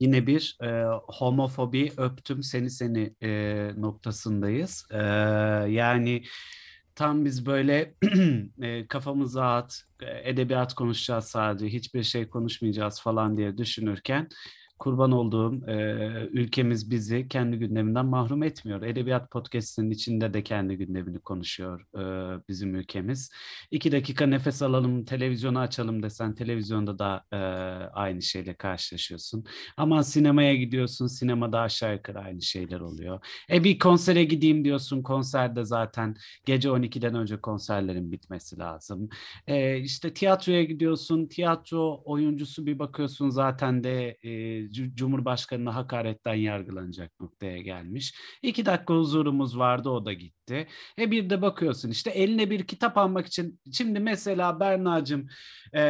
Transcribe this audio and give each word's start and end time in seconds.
yine 0.00 0.26
bir 0.26 0.58
e, 0.62 0.84
homofobi 1.08 1.92
öptüm 1.96 2.42
seni 2.42 2.70
seni 2.70 3.14
e, 3.22 3.70
noktasındayız. 3.76 4.86
E, 4.90 4.98
yani 5.70 6.22
tam 6.94 7.24
biz 7.24 7.46
böyle 7.46 7.94
e, 8.62 8.86
kafamız 8.86 9.36
rahat, 9.36 9.82
e, 10.00 10.30
edebiyat 10.30 10.74
konuşacağız 10.74 11.24
sadece, 11.24 11.66
hiçbir 11.66 12.02
şey 12.02 12.28
konuşmayacağız 12.28 13.00
falan 13.00 13.36
diye 13.36 13.58
düşünürken 13.58 14.28
kurban 14.78 15.12
olduğum 15.12 15.68
e, 15.68 15.74
ülkemiz 16.32 16.90
bizi 16.90 17.28
kendi 17.28 17.56
gündeminden 17.56 18.06
mahrum 18.06 18.42
etmiyor. 18.42 18.82
Edebiyat 18.82 19.30
podcastinin 19.30 19.90
içinde 19.90 20.34
de 20.34 20.42
kendi 20.42 20.76
gündemini 20.76 21.18
konuşuyor 21.18 21.86
e, 21.94 22.02
bizim 22.48 22.74
ülkemiz. 22.74 23.30
İki 23.70 23.92
dakika 23.92 24.26
nefes 24.26 24.62
alalım, 24.62 25.04
televizyonu 25.04 25.58
açalım 25.58 26.02
desen 26.02 26.34
televizyonda 26.34 26.98
da 26.98 27.24
e, 27.32 27.36
aynı 27.92 28.22
şeyle 28.22 28.54
karşılaşıyorsun. 28.54 29.44
Ama 29.76 30.02
sinemaya 30.02 30.54
gidiyorsun, 30.54 31.06
sinemada 31.06 31.60
aşağı 31.60 31.94
yukarı 31.94 32.18
aynı 32.18 32.42
şeyler 32.42 32.80
oluyor. 32.80 33.26
E 33.50 33.64
bir 33.64 33.78
konsere 33.78 34.24
gideyim 34.24 34.64
diyorsun, 34.64 35.02
konserde 35.02 35.64
zaten 35.64 36.16
gece 36.44 36.68
12'den 36.68 37.14
önce 37.14 37.40
konserlerin 37.40 38.12
bitmesi 38.12 38.58
lazım. 38.58 39.08
E, 39.46 39.78
işte 39.78 40.14
tiyatroya 40.14 40.64
gidiyorsun, 40.64 41.26
tiyatro 41.26 42.02
oyuncusu 42.04 42.66
bir 42.66 42.78
bakıyorsun 42.78 43.30
zaten 43.30 43.84
de 43.84 44.18
e, 44.22 44.65
Cumhurbaşkanı'na 44.94 45.74
hakaretten 45.74 46.34
yargılanacak 46.34 47.20
noktaya 47.20 47.58
gelmiş. 47.58 48.14
İki 48.42 48.66
dakika 48.66 48.94
huzurumuz 48.94 49.58
vardı 49.58 49.90
o 49.90 50.04
da 50.04 50.12
gitti. 50.12 50.66
E 50.98 51.10
bir 51.10 51.30
de 51.30 51.42
bakıyorsun 51.42 51.90
işte 51.90 52.10
eline 52.10 52.50
bir 52.50 52.66
kitap 52.66 52.98
almak 52.98 53.26
için 53.26 53.60
şimdi 53.72 54.00
mesela 54.00 54.60
Berna'cığım 54.60 55.28
e, 55.74 55.82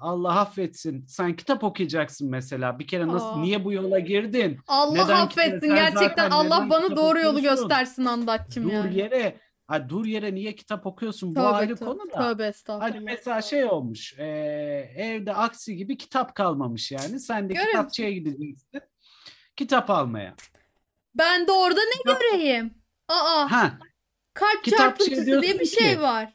Allah 0.00 0.40
affetsin 0.40 1.06
sen 1.06 1.36
kitap 1.36 1.64
okuyacaksın 1.64 2.30
mesela 2.30 2.78
bir 2.78 2.86
kere 2.86 3.08
nasıl 3.08 3.26
Aa. 3.26 3.40
niye 3.40 3.64
bu 3.64 3.72
yola 3.72 3.98
girdin? 3.98 4.58
Allah 4.66 4.92
Neden 5.04 5.16
affetsin 5.16 5.74
gerçekten 5.74 6.30
Allah 6.30 6.66
bana 6.70 6.96
doğru 6.96 7.18
yolu 7.20 7.38
okuyorsun? 7.38 7.68
göstersin 7.68 8.04
andatçım 8.04 8.64
Dur 8.64 8.72
yani. 8.72 8.98
yere 8.98 9.36
ha, 9.70 9.88
dur 9.88 10.04
yere 10.06 10.34
niye 10.34 10.54
kitap 10.54 10.86
okuyorsun 10.86 11.30
bu 11.34 11.34
Tövbe 11.34 11.46
ayrı 11.48 11.76
tövbe, 11.76 11.84
konu 11.90 11.98
da. 11.98 12.14
tövbe 12.14 12.42
Hani 12.42 12.50
estağfurullah. 12.50 13.00
mesela 13.00 13.42
şey 13.42 13.64
olmuş, 13.64 14.14
e, 14.18 14.24
evde 14.96 15.34
aksi 15.34 15.76
gibi 15.76 15.96
kitap 15.96 16.34
kalmamış 16.34 16.92
yani. 16.92 17.20
Sen 17.20 17.48
de 17.48 17.52
Görüyor 17.52 17.68
kitapçıya 17.70 18.10
gideceksin, 18.10 18.80
kitap 19.56 19.90
almaya. 19.90 20.34
Ben 21.14 21.46
de 21.46 21.52
orada 21.52 21.80
ne 21.80 21.98
Kitap- 21.98 22.20
göreyim? 22.20 22.74
Aa 23.08 23.50
Ha, 23.52 23.78
kalp 24.34 24.64
çarpıntısı 24.64 25.26
diye 25.42 25.60
bir 25.60 25.66
şey 25.66 25.94
ki, 25.94 26.00
var. 26.00 26.34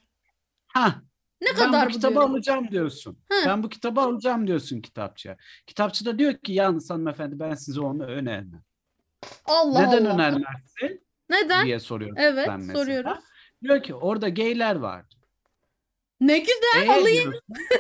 ha. 0.67 0.95
Ne 1.41 1.47
Ben 1.47 1.55
kadar 1.55 1.85
bu 1.85 1.89
bu 1.89 1.93
kitabı 1.93 2.13
diyorum. 2.13 2.31
alacağım 2.31 2.71
diyorsun. 2.71 3.17
Hı. 3.31 3.35
Ben 3.47 3.63
bu 3.63 3.69
kitabı 3.69 4.01
alacağım 4.01 4.47
diyorsun 4.47 4.81
kitapçıya. 4.81 5.37
Kitapçı 5.67 6.05
da 6.05 6.19
diyor 6.19 6.33
ki 6.37 6.53
yalnız 6.53 6.89
hanımefendi 6.89 7.39
ben 7.39 7.53
size 7.53 7.79
onu 7.81 8.03
önermem. 8.05 8.63
Allah 9.45 9.81
Neden 9.81 10.05
Allah. 10.05 10.13
önermezsin 10.13 11.04
Neden? 11.29 11.65
diye 11.65 11.79
soruyorum 11.79 12.17
Evet 12.19 12.47
ben 12.47 12.59
mesela. 12.59 12.79
soruyoruz. 12.79 13.19
Diyor 13.63 13.83
ki 13.83 13.95
orada 13.95 14.29
gayler 14.29 14.75
var. 14.75 15.05
Ne 16.21 16.37
güzel 16.39 16.87
E 16.87 16.91
alayım. 16.91 17.33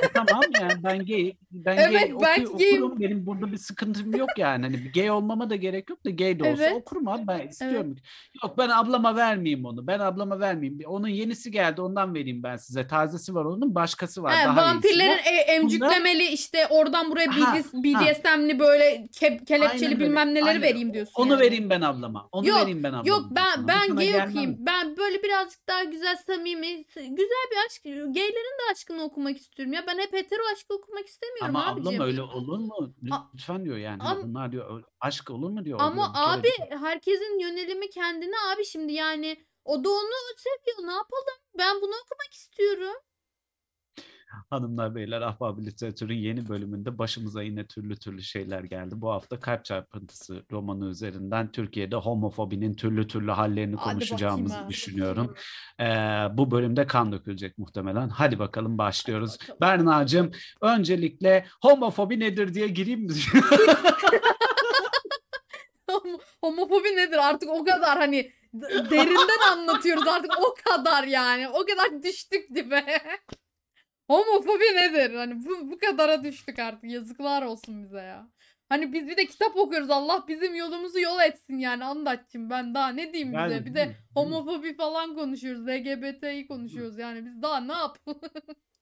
"E 0.03 0.07
tamam 0.13 0.41
yani 0.61 0.83
ben 0.83 1.05
gay 1.05 1.33
ben 1.51 1.77
Evet, 1.77 1.91
gay 1.91 2.09
ben 2.11 2.45
oku- 2.45 2.57
gayim. 2.57 2.83
okurum 2.83 2.99
benim 2.99 3.25
burada 3.25 3.51
bir 3.51 3.57
sıkıntım 3.57 4.15
yok 4.15 4.29
yani 4.37 4.65
hani 4.65 4.73
bir 4.85 4.93
gay 4.93 5.11
olmama 5.11 5.49
da 5.49 5.55
gerek 5.55 5.89
yok 5.89 6.05
da 6.05 6.09
gay 6.09 6.39
de 6.39 6.43
olsa 6.51 6.63
Evet. 6.63 6.73
okurum 6.81 7.07
abi 7.07 7.27
ben 7.27 7.47
istiyorum. 7.47 7.95
Yok 8.43 8.57
ben 8.57 8.69
ablama 8.69 9.15
vermeyeyim 9.15 9.65
onu 9.65 9.87
ben 9.87 9.99
ablama 9.99 10.39
vermeyeyim 10.39 10.79
onun 10.87 11.07
yenisi 11.07 11.51
geldi 11.51 11.81
ondan 11.81 12.15
vereyim 12.15 12.43
ben 12.43 12.55
size 12.57 12.87
tazesi 12.87 13.35
var 13.35 13.45
onun 13.45 13.75
başkası 13.75 14.23
var 14.23 14.35
He, 14.35 14.45
daha 14.45 14.55
vampirlerin 14.57 15.09
var. 15.09 15.19
e- 15.25 15.51
emcüklemeli 15.51 16.23
işte 16.27 16.67
oradan 16.69 17.11
buraya 17.11 17.27
Ha, 17.35 17.55
BDS, 17.55 17.73
BDSM'li 17.73 18.59
böyle 18.59 18.95
ke- 18.95 19.45
kelepçeli 19.45 19.85
Aynen 19.85 19.85
öyle, 19.95 19.99
bilmem 19.99 20.29
neleri 20.33 20.45
aynen. 20.49 20.61
vereyim 20.61 20.93
diyorsun. 20.93 21.13
Onu 21.15 21.31
yani. 21.31 21.41
vereyim 21.41 21.69
ben 21.69 21.81
ablama 21.81 22.29
onu 22.31 22.47
Yok, 22.47 22.61
vereyim 22.61 22.83
ben 22.83 22.89
ablama. 22.89 23.07
Yok 23.07 23.25
ben 23.31 23.43
diyorsun. 23.45 23.67
ben 23.67 23.87
Sana 23.87 23.95
gay 23.95 24.07
gelmem. 24.07 24.29
okuyayım. 24.29 24.55
Ben 24.59 24.97
böyle 24.97 25.23
birazcık 25.23 25.67
daha 25.69 25.83
güzel 25.83 26.15
samimi 26.27 26.83
güzel 26.95 27.45
bir 27.51 27.57
aşk 27.67 27.83
gaylerin 28.27 28.57
de 28.59 28.71
aşkını 28.71 29.03
okumak 29.03 29.37
istiyorum. 29.37 29.73
Ya 29.73 29.87
ben 29.87 29.97
hep 29.97 30.13
hetero 30.13 30.41
aşkı 30.53 30.73
okumak 30.73 31.07
istemiyorum 31.07 31.55
Ama 31.55 31.65
abicim. 31.71 31.87
ablam 32.01 32.07
öyle 32.07 32.21
olur 32.21 32.59
mu? 32.59 32.93
A- 33.11 33.19
Lütfen 33.33 33.65
diyor 33.65 33.77
yani. 33.77 34.01
Am- 34.03 34.23
Bunlar 34.23 34.51
diyor 34.51 34.83
aşk 34.99 35.29
olur 35.31 35.49
mu 35.49 35.65
diyor. 35.65 35.79
Ama 35.81 36.13
diyor, 36.15 36.43
bir 36.43 36.51
kere 36.57 36.75
abi 36.75 36.85
herkesin 36.85 37.39
yönelimi 37.39 37.89
kendine 37.89 38.35
abi 38.53 38.65
şimdi 38.65 38.93
yani 38.93 39.45
o 39.65 39.83
da 39.83 39.89
onu 39.89 40.11
seviyor 40.37 40.87
ne 40.87 40.93
yapalım? 40.93 41.35
Ben 41.57 41.75
bunu 41.81 41.91
okumak 42.05 42.33
istiyorum. 42.33 42.95
Hanımlar 44.49 44.95
beyler 44.95 45.21
Ahbap 45.21 45.59
Literatür'ün 45.59 46.17
yeni 46.17 46.49
bölümünde 46.49 46.97
başımıza 46.97 47.41
yine 47.43 47.65
türlü 47.67 47.95
türlü 47.99 48.21
şeyler 48.21 48.63
geldi. 48.63 48.95
Bu 48.97 49.11
hafta 49.11 49.39
Kalp 49.39 49.65
Çarpıntısı 49.65 50.43
romanı 50.51 50.85
üzerinden 50.89 51.51
Türkiye'de 51.51 51.95
homofobinin 51.95 52.73
türlü 52.73 53.07
türlü 53.07 53.31
hallerini 53.31 53.75
Hadi 53.75 53.93
konuşacağımızı 53.93 54.53
bakayım 54.53 54.69
düşünüyorum. 54.69 55.35
Ee, 55.79 55.85
bu 56.37 56.51
bölümde 56.51 56.87
kan 56.87 57.11
dökülecek 57.11 57.57
muhtemelen. 57.57 58.09
Hadi 58.09 58.39
bakalım 58.39 58.77
başlıyoruz. 58.77 59.37
bakalım. 59.41 59.57
Berna'cığım 59.61 60.31
öncelikle 60.61 61.45
homofobi 61.61 62.19
nedir 62.19 62.53
diye 62.53 62.67
gireyim 62.67 63.01
mi? 63.01 63.13
Homo- 65.89 66.19
Homofobi 66.43 66.95
nedir 66.95 67.29
artık 67.29 67.49
o 67.49 67.63
kadar 67.65 67.97
hani 67.97 68.31
derinden 68.91 69.51
anlatıyoruz 69.51 70.07
artık 70.07 70.31
o 70.39 70.55
kadar 70.69 71.03
yani 71.03 71.49
o 71.49 71.65
kadar 71.65 72.03
düştük 72.03 72.55
dibe. 72.55 72.85
Homofobi 74.09 74.63
nedir? 74.75 75.15
Hani 75.15 75.45
bu, 75.45 75.71
bu 75.71 75.77
kadara 75.77 76.23
düştük 76.23 76.59
artık 76.59 76.91
yazıklar 76.91 77.41
olsun 77.41 77.83
bize 77.83 78.01
ya. 78.01 78.29
Hani 78.69 78.93
biz 78.93 79.07
bir 79.07 79.17
de 79.17 79.25
kitap 79.25 79.57
okuyoruz 79.57 79.89
Allah 79.89 80.25
bizim 80.27 80.55
yolumuzu 80.55 80.99
yol 80.99 81.19
etsin 81.21 81.57
yani 81.57 81.85
anlatçım 81.85 82.49
ben 82.49 82.73
daha 82.73 82.89
ne 82.89 83.13
diyeyim 83.13 83.37
bize 83.37 83.53
Yani, 83.53 83.65
bir 83.65 83.75
değil 83.75 83.87
de 83.89 83.95
homofobi 84.13 84.75
falan 84.75 85.15
konuşuyoruz 85.15 85.67
LGBT'yi 85.67 86.47
konuşuyoruz 86.47 86.97
yani 86.97 87.25
biz 87.25 87.41
daha 87.41 87.59
ne 87.59 87.73
yapalım? 87.73 88.21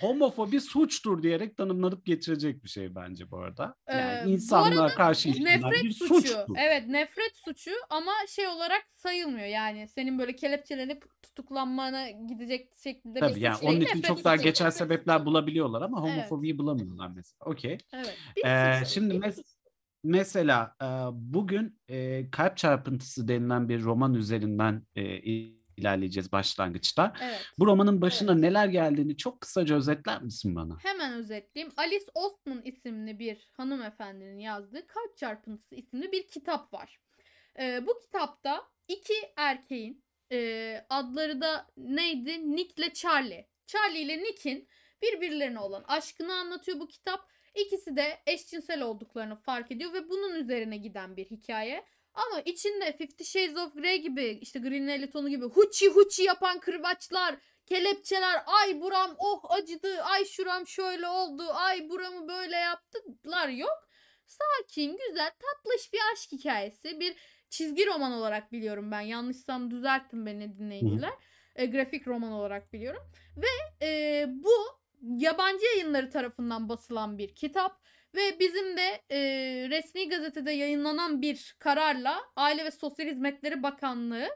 Homofobi 0.00 0.60
suçtur 0.60 1.22
diyerek 1.22 1.56
tanımlanıp 1.56 2.06
getirecek 2.06 2.64
bir 2.64 2.68
şey 2.68 2.94
bence 2.94 3.30
bu 3.30 3.38
arada. 3.38 3.74
Ee, 3.86 3.96
Yani 3.96 4.26
bu 4.26 4.30
insanlığa 4.30 4.82
arada 4.82 4.94
karşı 4.94 5.28
Nefret 5.44 5.82
bir 5.84 5.92
suçu. 5.92 6.14
suçtur. 6.14 6.54
Evet 6.58 6.88
nefret 6.88 7.36
suçu 7.44 7.70
ama 7.90 8.12
şey 8.28 8.46
olarak 8.48 8.82
sayılmıyor 8.96 9.46
yani 9.46 9.88
senin 9.88 10.18
böyle 10.18 10.36
kelepçelenip 10.36 11.04
tutuklanmana 11.22 12.10
gidecek 12.10 12.70
şekilde 12.82 13.14
bir 13.14 13.20
Tabii 13.20 13.32
suç 13.32 13.42
yani 13.42 13.60
değil. 13.60 13.72
onun 13.72 13.80
için 13.80 14.02
çok 14.02 14.24
daha 14.24 14.36
geçer 14.36 14.70
sebepler 14.70 15.26
bulabiliyorlar 15.26 15.82
ama 15.82 16.00
Evet. 16.08 16.10
homofobiyi 16.16 16.58
bulamıyorlar 16.58 17.08
mesela. 17.16 17.38
Okey. 17.50 17.78
Evet. 17.92 18.18
bir 18.36 18.44
Ee, 18.44 18.78
suç 18.84 18.88
şimdi 18.94 19.14
mes- 19.14 19.44
mesela 20.04 20.76
bugün 21.12 21.78
e, 21.88 22.30
Kalp 22.30 22.56
Çarpıntısı 22.56 23.28
denilen 23.28 23.68
bir 23.68 23.82
roman 23.82 24.14
üzerinden 24.14 24.82
e, 24.96 25.02
ilerleyeceğiz 25.76 26.32
başlangıçta. 26.32 27.12
Evet. 27.22 27.46
Bu 27.58 27.66
romanın 27.66 28.00
başına 28.00 28.34
neler 28.34 28.66
geldiğini 28.66 29.16
çok 29.16 29.40
kısaca 29.40 29.76
özetler 29.76 30.22
misin 30.22 30.56
bana? 30.56 30.78
Hemen 30.82 31.12
özetleyeyim. 31.12 31.74
Alice 31.76 32.06
Ostman 32.14 32.62
isimli 32.64 33.18
bir 33.18 33.50
hanımefendinin 33.52 34.38
yazdığı 34.38 34.86
Kalp 34.86 35.16
Çarpıntısı 35.16 35.74
isimli 35.74 36.12
bir 36.12 36.26
kitap 36.28 36.72
var. 36.72 37.00
Ee, 37.58 37.86
bu 37.86 38.00
kitapta 38.00 38.62
iki 38.88 39.14
erkeğin 39.36 40.04
e, 40.32 40.86
adları 40.90 41.40
da 41.40 41.66
neydi? 41.76 42.56
Nick 42.56 42.82
ile 42.82 42.92
Charlie. 42.92 43.48
Charlie 43.66 44.00
ile 44.00 44.18
Nick'in 44.18 44.68
birbirlerine 45.02 45.58
olan 45.58 45.84
aşkını 45.88 46.34
anlatıyor 46.34 46.80
bu 46.80 46.88
kitap. 46.88 47.34
İkisi 47.54 47.96
de 47.96 48.22
eşcinsel 48.26 48.82
olduklarını 48.82 49.36
fark 49.36 49.72
ediyor 49.72 49.92
ve 49.92 50.08
bunun 50.08 50.34
üzerine 50.34 50.76
giden 50.76 51.16
bir 51.16 51.24
hikaye. 51.24 51.84
Ama 52.14 52.40
içinde 52.40 52.96
Fifty 52.96 53.24
Shades 53.24 53.56
of 53.56 53.74
Grey 53.74 54.02
gibi 54.02 54.38
işte 54.40 54.58
Green 54.58 54.88
Elton 54.88 55.28
gibi 55.28 55.44
huçi 55.44 55.88
huçi 55.88 56.22
yapan 56.22 56.60
kırbaçlar, 56.60 57.36
kelepçeler, 57.66 58.42
ay 58.46 58.80
buram 58.80 59.14
oh 59.18 59.50
acıdı, 59.50 60.02
ay 60.02 60.24
şuram 60.24 60.66
şöyle 60.66 61.08
oldu, 61.08 61.42
ay 61.54 61.88
buramı 61.88 62.28
böyle 62.28 62.56
yaptılar 62.56 63.48
yok. 63.48 63.88
Sakin, 64.26 64.98
güzel, 65.08 65.30
tatlış 65.30 65.92
bir 65.92 66.00
aşk 66.12 66.32
hikayesi. 66.32 67.00
Bir 67.00 67.16
çizgi 67.50 67.86
roman 67.86 68.12
olarak 68.12 68.52
biliyorum 68.52 68.90
ben. 68.90 69.00
Yanlışsam 69.00 69.70
düzeltin 69.70 70.26
beni 70.26 70.58
dinleyiciler. 70.58 71.12
E, 71.56 71.66
grafik 71.66 72.08
roman 72.08 72.32
olarak 72.32 72.72
biliyorum. 72.72 73.02
Ve 73.36 73.86
e, 73.86 74.26
bu 74.28 74.52
yabancı 75.00 75.66
yayınları 75.66 76.10
tarafından 76.10 76.68
basılan 76.68 77.18
bir 77.18 77.34
kitap. 77.34 77.83
Ve 78.14 78.38
bizim 78.40 78.76
de 78.76 79.02
e, 79.10 79.18
resmi 79.70 80.08
gazetede 80.08 80.52
yayınlanan 80.52 81.22
bir 81.22 81.56
kararla 81.58 82.20
Aile 82.36 82.64
ve 82.64 82.70
Sosyal 82.70 83.06
Hizmetleri 83.06 83.62
Bakanlığı 83.62 84.28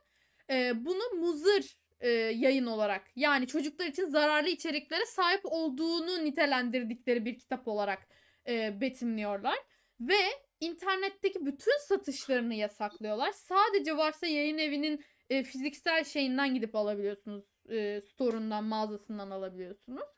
e, 0.50 0.84
bunu 0.84 1.20
muzır 1.20 1.76
e, 2.00 2.08
yayın 2.10 2.66
olarak 2.66 3.02
yani 3.16 3.46
çocuklar 3.46 3.86
için 3.86 4.04
zararlı 4.04 4.48
içeriklere 4.48 5.06
sahip 5.06 5.40
olduğunu 5.44 6.24
nitelendirdikleri 6.24 7.24
bir 7.24 7.38
kitap 7.38 7.68
olarak 7.68 8.08
e, 8.48 8.80
betimliyorlar. 8.80 9.58
Ve 10.00 10.18
internetteki 10.60 11.46
bütün 11.46 11.78
satışlarını 11.88 12.54
yasaklıyorlar. 12.54 13.32
Sadece 13.32 13.96
varsa 13.96 14.26
yayın 14.26 14.58
evinin 14.58 15.04
e, 15.30 15.42
fiziksel 15.42 16.04
şeyinden 16.04 16.54
gidip 16.54 16.74
alabiliyorsunuz. 16.76 17.44
E, 17.70 18.00
store'undan, 18.00 18.64
mağazasından 18.64 19.30
alabiliyorsunuz. 19.30 20.08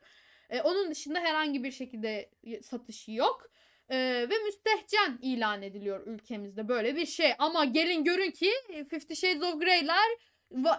E, 0.51 0.61
onun 0.61 0.91
dışında 0.91 1.19
herhangi 1.19 1.63
bir 1.63 1.71
şekilde 1.71 2.29
satışı 2.61 3.11
yok. 3.11 3.51
Ee, 3.89 4.27
ve 4.29 4.37
müstehcen 4.45 5.19
ilan 5.21 5.61
ediliyor 5.61 6.07
ülkemizde 6.07 6.67
böyle 6.67 6.95
bir 6.95 7.05
şey. 7.05 7.33
Ama 7.39 7.65
gelin 7.65 8.03
görün 8.03 8.31
ki 8.31 8.51
Fifty 8.89 9.13
Shades 9.13 9.43
of 9.43 9.61
Grey'ler, 9.61 10.09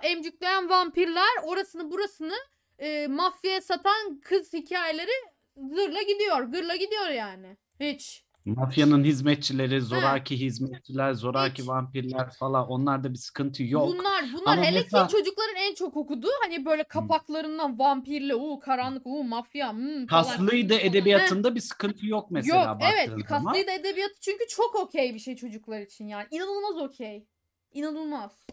emcükleyen 0.02 0.70
vampirler, 0.70 1.42
orasını 1.44 1.90
burasını 1.90 2.34
e, 2.78 3.06
mafyaya 3.06 3.60
satan 3.60 4.20
kız 4.20 4.52
hikayeleri 4.52 5.10
zırla 5.56 6.02
gidiyor. 6.02 6.42
Gırla 6.42 6.76
gidiyor 6.76 7.08
yani. 7.08 7.56
Hiç. 7.80 8.24
Mafyanın 8.44 9.04
hizmetçileri, 9.04 9.80
zoraki 9.80 10.40
hizmetçiler, 10.40 11.12
zoraki 11.14 11.62
Hiç. 11.62 11.68
vampirler 11.68 12.30
falan 12.30 12.68
onlarda 12.68 13.12
bir 13.12 13.18
sıkıntı 13.18 13.62
yok. 13.64 13.88
Bunlar 13.88 14.24
bunlar 14.32 14.52
Ama 14.52 14.64
hele 14.64 14.80
mesela- 14.80 15.06
ki 15.06 15.12
çocukların 15.12 15.56
en 15.56 15.74
çok 15.74 15.96
okuduğu 15.96 16.30
hani 16.42 16.64
böyle 16.64 16.84
kapaklarından 16.84 17.78
vampirli, 17.78 18.34
uuu 18.34 18.60
karanlık, 18.60 19.06
uuu 19.06 19.24
mafya, 19.24 19.72
hmm, 19.72 20.06
falan. 20.06 20.06
Kaslıydı 20.06 20.74
edebiyatında 20.74 21.54
bir 21.54 21.60
sıkıntı 21.60 22.06
yok 22.06 22.30
mesela 22.30 22.58
Yok 22.58 22.80
baktığın 22.80 22.86
evet 22.86 23.28
zaman. 23.28 23.44
kaslıydı 23.44 23.70
edebiyatı 23.70 24.20
çünkü 24.20 24.46
çok 24.48 24.74
okey 24.74 25.14
bir 25.14 25.18
şey 25.18 25.36
çocuklar 25.36 25.80
için 25.80 26.08
yani. 26.08 26.26
İnanılmaz 26.30 26.78
okey. 26.78 27.26
İnanılmaz. 27.72 28.46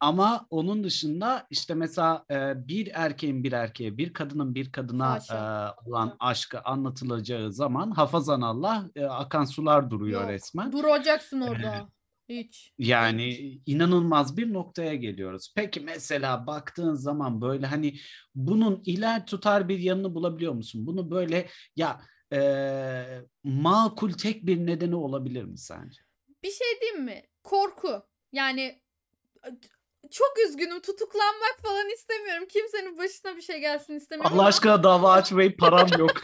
Ama 0.00 0.46
onun 0.50 0.84
dışında 0.84 1.46
işte 1.50 1.74
mesela 1.74 2.24
e, 2.30 2.68
bir 2.68 2.90
erkeğin 2.94 3.44
bir 3.44 3.52
erkeğe, 3.52 3.98
bir 3.98 4.12
kadının 4.12 4.54
bir 4.54 4.72
kadına 4.72 5.18
e, 5.30 5.36
olan 5.88 6.16
aşkı 6.20 6.60
anlatılacağı 6.60 7.52
zaman 7.52 7.90
hafazan 7.90 8.40
Allah 8.40 8.90
e, 8.96 9.04
akan 9.04 9.44
sular 9.44 9.90
duruyor 9.90 10.20
Yok, 10.20 10.30
resmen. 10.30 10.72
Duracaksın 10.72 11.40
orada. 11.40 11.88
Hiç. 12.28 12.72
Yani 12.78 13.60
inanılmaz 13.66 14.36
bir 14.36 14.52
noktaya 14.52 14.94
geliyoruz. 14.94 15.52
Peki 15.56 15.80
mesela 15.80 16.46
baktığın 16.46 16.94
zaman 16.94 17.40
böyle 17.40 17.66
hani 17.66 17.98
bunun 18.34 18.82
iler 18.86 19.26
tutar 19.26 19.68
bir 19.68 19.78
yanını 19.78 20.14
bulabiliyor 20.14 20.52
musun? 20.52 20.86
Bunu 20.86 21.10
böyle 21.10 21.48
ya 21.76 22.00
e, 22.32 22.40
makul 23.44 24.12
tek 24.12 24.46
bir 24.46 24.66
nedeni 24.66 24.94
olabilir 24.94 25.44
mi 25.44 25.58
sence? 25.58 26.00
Bir 26.42 26.50
şey 26.50 26.80
diyeyim 26.80 27.04
mi? 27.04 27.22
Korku. 27.42 28.02
Yani 28.32 28.82
çok 30.10 30.38
üzgünüm. 30.48 30.80
Tutuklanmak 30.80 31.56
falan 31.62 31.88
istemiyorum. 31.88 32.44
Kimsenin 32.48 32.98
başına 32.98 33.36
bir 33.36 33.42
şey 33.42 33.60
gelsin 33.60 33.94
istemiyorum. 33.94 34.32
Allah 34.34 34.40
ama 34.40 34.48
aşkına 34.48 34.82
dava 34.82 35.12
açmayı 35.12 35.56
param 35.56 35.88
yok. 35.98 36.10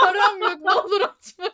Param 0.00 0.38
yok. 0.40 0.60
Ne 0.60 0.72
olur 0.72 1.00
açmayın. 1.00 1.52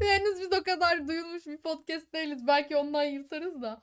Henüz 0.00 0.40
biz 0.40 0.58
o 0.60 0.62
kadar 0.62 1.08
duyulmuş 1.08 1.46
bir 1.46 1.62
podcast 1.62 2.12
değiliz. 2.14 2.46
Belki 2.46 2.76
ondan 2.76 3.02
yırtarız 3.02 3.62
da. 3.62 3.82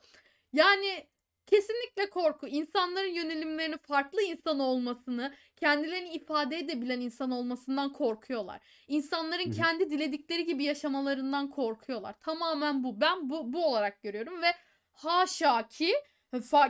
Yani 0.52 1.08
kesinlikle 1.46 2.10
korku. 2.10 2.46
İnsanların 2.46 3.14
yönelimlerini 3.14 3.78
farklı 3.78 4.22
insan 4.22 4.58
olmasını, 4.58 5.34
kendilerini 5.56 6.08
ifade 6.08 6.56
edebilen 6.56 7.00
insan 7.00 7.30
olmasından 7.30 7.92
korkuyorlar. 7.92 8.60
İnsanların 8.88 9.50
kendi 9.50 9.90
diledikleri 9.90 10.44
gibi 10.44 10.64
yaşamalarından 10.64 11.50
korkuyorlar. 11.50 12.14
Tamamen 12.22 12.84
bu. 12.84 13.00
Ben 13.00 13.30
bu 13.30 13.52
bu 13.52 13.66
olarak 13.66 14.02
görüyorum 14.02 14.42
ve 14.42 14.54
haşa 14.92 15.68
ki 15.68 15.94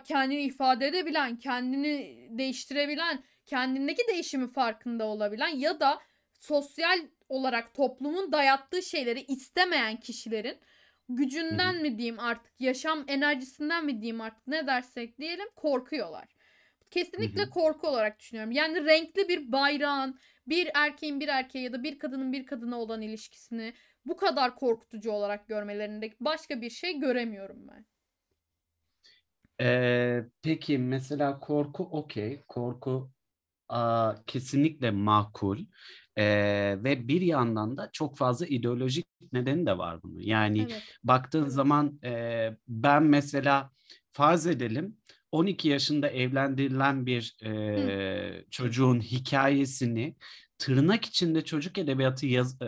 kendini 0.04 0.42
ifade 0.42 0.86
edebilen, 0.86 1.36
kendini 1.36 2.26
değiştirebilen, 2.30 3.24
kendindeki 3.46 4.02
değişimi 4.08 4.52
farkında 4.52 5.04
olabilen 5.04 5.48
ya 5.48 5.80
da 5.80 5.98
sosyal 6.32 6.98
olarak 7.28 7.74
toplumun 7.74 8.32
dayattığı 8.32 8.82
şeyleri 8.82 9.20
istemeyen 9.20 9.96
kişilerin 9.96 10.58
gücünden 11.08 11.82
mi 11.82 11.98
diyeyim 11.98 12.18
artık, 12.18 12.60
yaşam 12.60 13.04
enerjisinden 13.08 13.84
mi 13.84 14.00
diyeyim 14.00 14.20
artık 14.20 14.46
ne 14.46 14.66
dersek 14.66 15.18
diyelim 15.18 15.48
korkuyorlar. 15.56 16.28
Kesinlikle 16.90 17.50
korku 17.50 17.88
olarak 17.88 18.18
düşünüyorum. 18.18 18.52
Yani 18.52 18.84
renkli 18.84 19.28
bir 19.28 19.52
bayrağın 19.52 20.18
bir 20.46 20.70
erkeğin 20.74 21.20
bir 21.20 21.28
erkeğe 21.28 21.64
ya 21.64 21.72
da 21.72 21.82
bir 21.82 21.98
kadının 21.98 22.32
bir 22.32 22.46
kadına 22.46 22.80
olan 22.80 23.02
ilişkisini 23.02 23.72
bu 24.04 24.16
kadar 24.16 24.56
korkutucu 24.56 25.10
olarak 25.10 25.48
görmelerinde 25.48 26.14
başka 26.20 26.60
bir 26.60 26.70
şey 26.70 26.98
göremiyorum 26.98 27.68
ben. 27.68 27.86
Ee, 29.60 30.24
peki 30.42 30.78
mesela 30.78 31.40
korku 31.40 31.84
okey. 31.84 32.42
Korku 32.48 33.10
aa, 33.68 34.14
kesinlikle 34.26 34.90
makul. 34.90 35.58
Ee, 36.18 36.76
ve 36.84 37.08
bir 37.08 37.20
yandan 37.20 37.76
da 37.76 37.90
çok 37.92 38.18
fazla 38.18 38.46
ideolojik 38.46 39.06
nedeni 39.32 39.66
de 39.66 39.78
var 39.78 40.02
bunun. 40.02 40.20
Yani 40.20 40.58
Evet. 40.60 40.82
baktığın 41.04 41.46
zaman 41.48 42.00
e, 42.04 42.50
ben 42.68 43.02
mesela 43.02 43.70
farz 44.12 44.46
edelim 44.46 44.96
12 45.32 45.68
yaşında 45.68 46.08
evlendirilen 46.08 47.06
bir 47.06 47.36
e, 47.44 48.44
çocuğun 48.50 49.00
hikayesini 49.00 50.16
tırnak 50.58 51.04
içinde 51.04 51.44
çocuk 51.44 51.78
edebiyatı 51.78 52.26
yaz, 52.26 52.58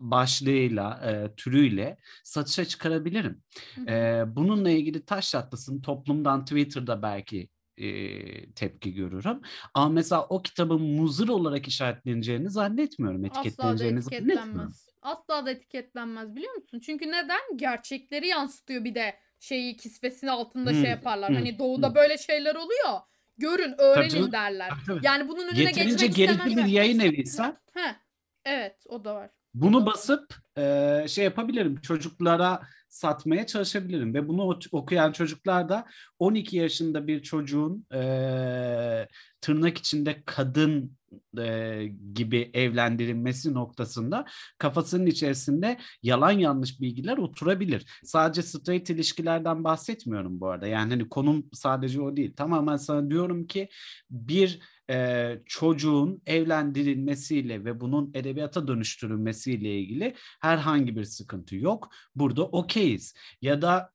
başlığıyla, 0.00 1.00
e, 1.10 1.34
türüyle 1.36 1.98
satışa 2.24 2.64
çıkarabilirim. 2.64 3.42
E, 3.88 4.22
bununla 4.26 4.70
ilgili 4.70 5.04
taş 5.04 5.30
çatlasın 5.30 5.80
toplumdan 5.80 6.44
Twitter'da 6.44 7.02
belki 7.02 7.48
e, 7.76 8.52
tepki 8.52 8.94
görürüm. 8.94 9.40
Ama 9.74 9.88
mesela 9.88 10.26
o 10.26 10.42
kitabın 10.42 10.82
muzır 10.82 11.28
olarak 11.28 11.68
işaretleneceğini 11.68 12.50
zannetmiyorum, 12.50 13.24
Asla 13.24 13.34
da 13.34 13.40
etiketleneceğini 13.40 14.02
zannetmiyorum. 14.02 14.42
etiketlenmez. 14.50 14.88
Asla 15.02 15.46
da 15.46 15.50
etiketlenmez 15.50 16.36
biliyor 16.36 16.54
musun? 16.54 16.80
Çünkü 16.80 17.08
neden? 17.08 17.56
Gerçekleri 17.56 18.26
yansıtıyor 18.26 18.84
bir 18.84 18.94
de 18.94 19.14
şeyi 19.40 19.76
kisvesinin 19.76 20.30
altında 20.30 20.70
Hmm, 20.70 20.80
şey 20.80 20.90
yaparlar. 20.90 21.28
hmm, 21.28 21.36
Hani 21.36 21.58
doğuda 21.58 21.88
hmm. 21.88 21.94
böyle 21.94 22.18
şeyler 22.18 22.54
oluyor. 22.54 23.00
Görün, 23.38 23.74
öğrenin 23.78 24.32
derler. 24.32 24.70
Tabii. 24.86 25.00
Yani 25.06 25.28
bunun 25.28 25.48
önüne 25.48 25.60
Yeterince 25.60 26.06
geçmek 26.06 26.14
gerekli 26.16 26.56
bir 26.56 26.64
yayın 26.64 27.00
eviysen 27.00 27.56
evet 28.44 28.84
o 28.88 29.04
da 29.04 29.14
var. 29.14 29.30
Bunu 29.54 29.86
basıp 29.86 30.34
e, 30.58 31.04
şey 31.08 31.24
yapabilirim 31.24 31.80
çocuklara 31.80 32.62
satmaya 32.88 33.46
çalışabilirim 33.46 34.14
ve 34.14 34.28
bunu 34.28 34.58
okuyan 34.72 35.12
çocuklar 35.12 35.68
da 35.68 35.86
12 36.18 36.56
yaşında 36.56 37.06
bir 37.06 37.22
çocuğun 37.22 37.86
e, 37.94 39.08
tırnak 39.40 39.78
içinde 39.78 40.22
kadın 40.26 40.96
e, 41.38 41.84
gibi 42.14 42.50
evlendirilmesi 42.54 43.54
noktasında 43.54 44.24
kafasının 44.58 45.06
içerisinde 45.06 45.78
yalan 46.02 46.30
yanlış 46.30 46.80
bilgiler 46.80 47.18
oturabilir. 47.18 48.00
Sadece 48.04 48.42
straight 48.42 48.90
ilişkilerden 48.90 49.64
bahsetmiyorum 49.64 50.40
bu 50.40 50.48
arada. 50.48 50.66
Yani 50.66 50.90
hani 50.90 51.08
konum 51.08 51.46
sadece 51.52 52.00
o 52.00 52.16
değil. 52.16 52.34
Tamamen 52.36 52.76
sana 52.76 53.10
diyorum 53.10 53.46
ki 53.46 53.68
bir 54.10 54.60
e, 54.92 55.38
çocuğun 55.46 56.22
evlendirilmesiyle 56.26 57.64
ve 57.64 57.80
bunun 57.80 58.10
edebiyata 58.14 58.68
dönüştürülmesiyle 58.68 59.78
ilgili 59.78 60.14
herhangi 60.40 60.96
bir 60.96 61.04
sıkıntı 61.04 61.56
yok. 61.56 61.88
Burada 62.14 62.44
okeyiz. 62.44 63.14
Ya 63.42 63.62
da 63.62 63.92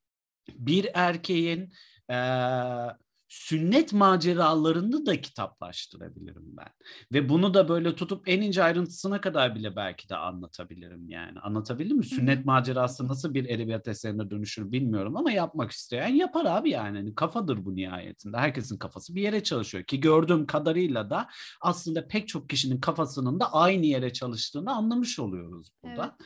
bir 0.54 0.88
erkeğin 0.94 1.72
e, 2.10 2.16
sünnet 3.36 3.92
maceralarını 3.92 5.06
da 5.06 5.20
kitaplaştırabilirim 5.20 6.56
ben. 6.56 6.68
Ve 7.12 7.28
bunu 7.28 7.54
da 7.54 7.68
böyle 7.68 7.94
tutup 7.94 8.28
en 8.28 8.40
ince 8.40 8.62
ayrıntısına 8.62 9.20
kadar 9.20 9.54
bile 9.54 9.76
belki 9.76 10.08
de 10.08 10.16
anlatabilirim 10.16 11.08
yani. 11.08 11.40
Anlatabildim 11.40 11.96
mi? 11.96 12.04
Sünnet 12.04 12.44
macerası 12.44 13.08
nasıl 13.08 13.34
bir 13.34 13.48
edebiyat 13.48 13.88
eserine 13.88 14.30
dönüşür 14.30 14.72
bilmiyorum 14.72 15.16
ama 15.16 15.32
yapmak 15.32 15.70
isteyen 15.70 16.14
yapar 16.14 16.44
abi 16.44 16.70
yani. 16.70 16.96
Hani 16.96 17.14
kafadır 17.14 17.64
bu 17.64 17.76
nihayetinde. 17.76 18.36
Herkesin 18.36 18.78
kafası 18.78 19.14
bir 19.14 19.22
yere 19.22 19.42
çalışıyor 19.42 19.84
ki 19.84 20.00
gördüğüm 20.00 20.46
kadarıyla 20.46 21.10
da 21.10 21.28
aslında 21.60 22.08
pek 22.08 22.28
çok 22.28 22.48
kişinin 22.48 22.80
kafasının 22.80 23.40
da 23.40 23.52
aynı 23.52 23.86
yere 23.86 24.12
çalıştığını 24.12 24.72
anlamış 24.72 25.18
oluyoruz 25.18 25.70
burada. 25.82 26.16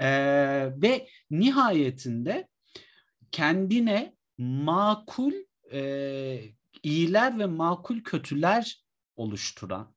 Ee, 0.00 0.72
ve 0.82 1.08
nihayetinde 1.30 2.48
kendine 3.30 4.14
makul 4.38 5.32
e, 5.72 6.40
iyiler 6.82 7.38
ve 7.38 7.46
makul 7.46 8.00
kötüler 8.00 8.84
oluşturan 9.16 9.94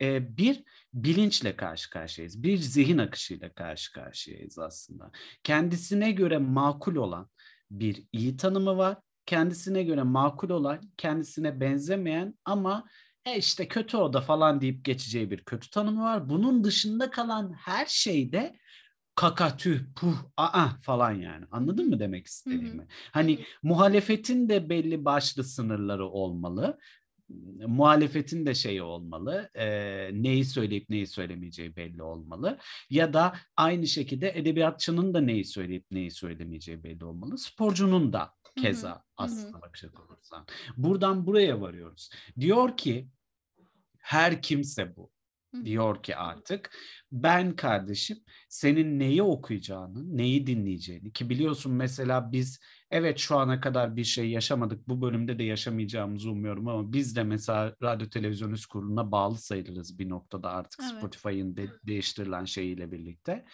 e, 0.00 0.36
bir 0.36 0.64
bilinçle 0.94 1.56
karşı 1.56 1.90
karşıyayız. 1.90 2.42
Bir 2.42 2.58
zihin 2.58 2.98
akışıyla 2.98 3.52
karşı 3.52 3.92
karşıyayız 3.92 4.58
aslında. 4.58 5.10
Kendisine 5.42 6.10
göre 6.12 6.38
makul 6.38 6.96
olan 6.96 7.30
bir 7.70 8.04
iyi 8.12 8.36
tanımı 8.36 8.76
var. 8.76 8.98
Kendisine 9.26 9.82
göre 9.82 10.02
makul 10.02 10.50
olan, 10.50 10.80
kendisine 10.96 11.60
benzemeyen 11.60 12.34
ama 12.44 12.84
e 13.24 13.38
işte 13.38 13.68
kötü 13.68 13.96
o 13.96 14.12
da 14.12 14.20
falan 14.20 14.60
deyip 14.60 14.84
geçeceği 14.84 15.30
bir 15.30 15.44
kötü 15.44 15.70
tanımı 15.70 16.02
var. 16.02 16.28
Bunun 16.28 16.64
dışında 16.64 17.10
kalan 17.10 17.52
her 17.52 17.86
şeyde 17.86 18.58
kaka 19.14 19.56
tüh 19.56 19.80
puh 19.96 20.16
aa 20.36 20.68
falan 20.82 21.12
yani 21.12 21.44
anladın 21.50 21.88
mı 21.88 21.98
demek 21.98 22.26
istediğimi? 22.26 22.86
Hani 23.12 23.38
muhalefetin 23.62 24.48
de 24.48 24.68
belli 24.68 25.04
başlı 25.04 25.44
sınırları 25.44 26.06
olmalı. 26.06 26.78
Muhalefetin 27.66 28.46
de 28.46 28.54
şeyi 28.54 28.82
olmalı. 28.82 29.50
e, 29.54 29.66
neyi 30.12 30.44
söyleyip 30.44 30.90
neyi 30.90 31.06
söylemeyeceği 31.06 31.76
belli 31.76 32.02
olmalı. 32.02 32.58
Ya 32.90 33.12
da 33.12 33.34
aynı 33.56 33.86
şekilde 33.86 34.38
edebiyatçının 34.38 35.14
da 35.14 35.20
neyi 35.20 35.44
söyleyip 35.44 35.86
neyi 35.90 36.10
söylemeyeceği 36.10 36.84
belli 36.84 37.04
olmalı. 37.04 37.38
Sporcunun 37.38 38.12
da 38.12 38.30
keza 38.62 39.02
aslına 39.16 39.62
bakacak 39.62 40.00
olursan. 40.00 40.46
Buradan 40.76 41.26
buraya 41.26 41.60
varıyoruz. 41.60 42.10
Diyor 42.40 42.76
ki 42.76 43.08
her 43.98 44.42
kimse 44.42 44.96
bu. 44.96 45.13
Diyor 45.64 46.02
ki 46.02 46.16
artık 46.16 46.70
ben 47.12 47.56
kardeşim 47.56 48.18
senin 48.48 48.98
neyi 48.98 49.22
okuyacağını, 49.22 50.16
neyi 50.16 50.46
dinleyeceğini 50.46 51.12
ki 51.12 51.30
biliyorsun 51.30 51.72
mesela 51.72 52.32
biz 52.32 52.60
evet 52.90 53.18
şu 53.18 53.36
ana 53.36 53.60
kadar 53.60 53.96
bir 53.96 54.04
şey 54.04 54.30
yaşamadık. 54.30 54.88
Bu 54.88 55.02
bölümde 55.02 55.38
de 55.38 55.42
yaşamayacağımızı 55.44 56.30
umuyorum 56.30 56.68
ama 56.68 56.92
biz 56.92 57.16
de 57.16 57.24
mesela 57.24 57.74
radyo 57.82 58.08
televizyon 58.08 58.52
üst 58.52 58.66
kuruluna 58.66 59.12
bağlı 59.12 59.38
sayılırız 59.38 59.98
bir 59.98 60.08
noktada 60.08 60.50
artık 60.50 60.80
Evet. 60.82 60.92
Spotify'ın 60.98 61.56
de- 61.56 61.70
değiştirilen 61.86 62.44
şeyiyle 62.44 62.92
birlikte. 62.92 63.44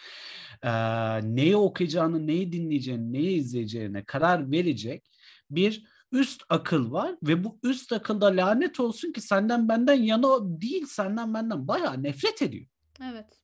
Ee, 0.63 1.35
neyi 1.35 1.55
okuyacağını, 1.55 2.27
neyi 2.27 2.51
dinleyeceğini, 2.51 3.13
neyi 3.13 3.37
izleyeceğine 3.37 4.03
karar 4.05 4.51
verecek 4.51 5.11
bir 5.49 5.83
üst 6.11 6.43
akıl 6.49 6.91
var 6.91 7.15
ve 7.23 7.43
bu 7.43 7.59
üst 7.63 7.93
akılda 7.93 8.25
lanet 8.25 8.79
olsun 8.79 9.11
ki 9.11 9.21
senden 9.21 9.69
benden 9.69 9.93
yana 9.93 10.61
değil 10.61 10.85
senden 10.85 11.33
benden 11.33 11.67
bayağı 11.67 12.03
nefret 12.03 12.41
ediyor. 12.41 12.65
Evet. 13.03 13.41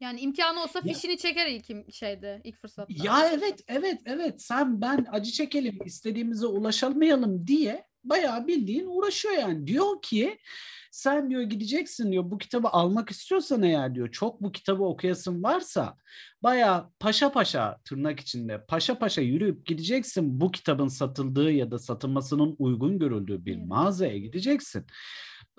Yani 0.00 0.20
imkanı 0.20 0.62
olsa 0.62 0.80
Ya- 0.84 0.94
fişini 0.94 1.18
çeker 1.18 1.46
ilk 1.46 1.94
şeyde, 1.94 2.40
ilk 2.44 2.56
fırsatta. 2.56 3.04
Ya 3.04 3.30
evet 3.32 3.60
evet 3.68 4.00
evet 4.04 4.42
sen 4.42 4.80
ben 4.80 5.06
acı 5.10 5.30
çekelim 5.30 5.78
istediğimize 5.84 6.46
ulaşamayalım 6.46 7.46
diye 7.46 7.86
bayağı 8.04 8.46
bildiğin 8.46 8.86
uğraşıyor 8.86 9.34
yani. 9.34 9.66
Diyor 9.66 10.02
ki 10.02 10.38
sen 10.94 11.30
diyor 11.30 11.42
gideceksin 11.42 12.12
diyor 12.12 12.30
bu 12.30 12.38
kitabı 12.38 12.68
almak 12.68 13.10
istiyorsan 13.10 13.62
eğer 13.62 13.94
diyor 13.94 14.10
çok 14.12 14.42
bu 14.42 14.52
kitabı 14.52 14.84
okuyasın 14.84 15.42
varsa 15.42 15.96
bayağı 16.42 16.90
paşa 17.00 17.32
paşa 17.32 17.78
tırnak 17.84 18.20
içinde 18.20 18.64
paşa 18.66 18.98
paşa 18.98 19.20
yürüyüp 19.20 19.66
gideceksin 19.66 20.40
bu 20.40 20.50
kitabın 20.50 20.88
satıldığı 20.88 21.52
ya 21.52 21.70
da 21.70 21.78
satılmasının 21.78 22.56
uygun 22.58 22.98
görüldüğü 22.98 23.44
bir 23.44 23.56
mağazaya 23.56 24.18
gideceksin. 24.18 24.86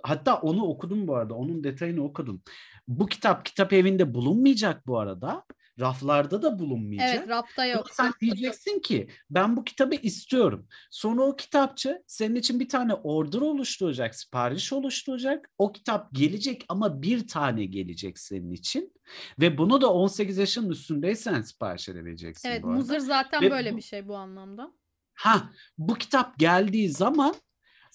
Hatta 0.03 0.35
onu 0.35 0.63
okudum 0.63 1.07
bu 1.07 1.15
arada 1.15 1.33
onun 1.33 1.63
detayını 1.63 2.03
okudum. 2.03 2.41
Bu 2.87 3.05
kitap 3.05 3.45
kitap 3.45 3.73
evinde 3.73 4.13
bulunmayacak 4.13 4.87
bu 4.87 4.99
arada. 4.99 5.43
Raflarda 5.79 6.41
da 6.41 6.59
bulunmayacak. 6.59 7.15
Evet, 7.17 7.29
rafta 7.29 7.61
Ama 7.61 7.71
yok. 7.71 7.89
sen 7.91 8.13
diyeceksin 8.21 8.79
ki 8.79 9.07
ben 9.29 9.57
bu 9.57 9.63
kitabı 9.63 9.95
istiyorum. 9.95 10.67
Sonra 10.91 11.21
o 11.21 11.35
kitapçı 11.35 12.03
senin 12.07 12.35
için 12.35 12.59
bir 12.59 12.69
tane 12.69 12.93
order 12.93 13.41
oluşturacak, 13.41 14.15
sipariş 14.15 14.73
oluşturacak. 14.73 15.49
O 15.57 15.71
kitap 15.71 16.13
gelecek 16.13 16.65
ama 16.69 17.01
bir 17.01 17.27
tane 17.27 17.65
gelecek 17.65 18.19
senin 18.19 18.51
için. 18.51 18.93
Ve 19.39 19.57
bunu 19.57 19.81
da 19.81 19.93
18 19.93 20.37
yaşın 20.37 20.69
üstündeysen 20.69 21.41
sipariş 21.41 21.89
edebileceksin 21.89 22.49
Evet, 22.49 22.63
muzır 22.63 22.99
zaten 22.99 23.41
Ve 23.41 23.51
böyle 23.51 23.73
bu- 23.73 23.77
bir 23.77 23.81
şey 23.81 24.07
bu 24.07 24.15
anlamda. 24.15 24.71
Ha, 25.13 25.49
bu 25.77 25.93
kitap 25.95 26.39
geldiği 26.39 26.89
zaman 26.89 27.35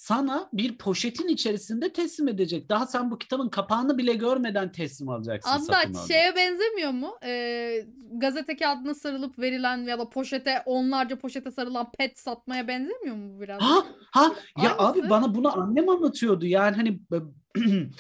sana 0.01 0.49
bir 0.53 0.79
poşetin 0.79 1.29
içerisinde 1.29 1.93
teslim 1.93 2.29
edecek. 2.29 2.69
Daha 2.69 2.87
sen 2.87 3.11
bu 3.11 3.19
kitabın 3.19 3.49
kapağını 3.49 3.99
bile 3.99 4.15
görmeden 4.15 4.73
teslim 4.73 5.09
alacaksın. 5.09 5.51
alacaksın. 5.51 6.07
şeye 6.09 6.37
benzemiyor 6.37 6.91
mu? 6.91 7.19
Ee, 7.25 7.87
gazete 8.13 8.57
kağıdına 8.57 8.95
sarılıp 8.95 9.39
verilen 9.39 9.79
ya 9.79 9.99
da 9.99 10.11
poşete 10.11 10.63
onlarca 10.67 11.19
poşete 11.19 11.51
sarılan 11.51 11.93
pet 11.99 12.19
satmaya 12.19 12.69
benzemiyor 12.69 13.17
mu 13.17 13.37
bu 13.37 13.41
biraz? 13.41 13.61
Ha 13.61 13.87
ha 14.11 14.33
ya 14.63 14.77
Aynısı. 14.77 15.01
abi 15.01 15.11
bana 15.11 15.35
bunu 15.35 15.61
annem 15.63 15.89
anlatıyordu. 15.89 16.47
Yani 16.47 16.77
hani 16.77 17.01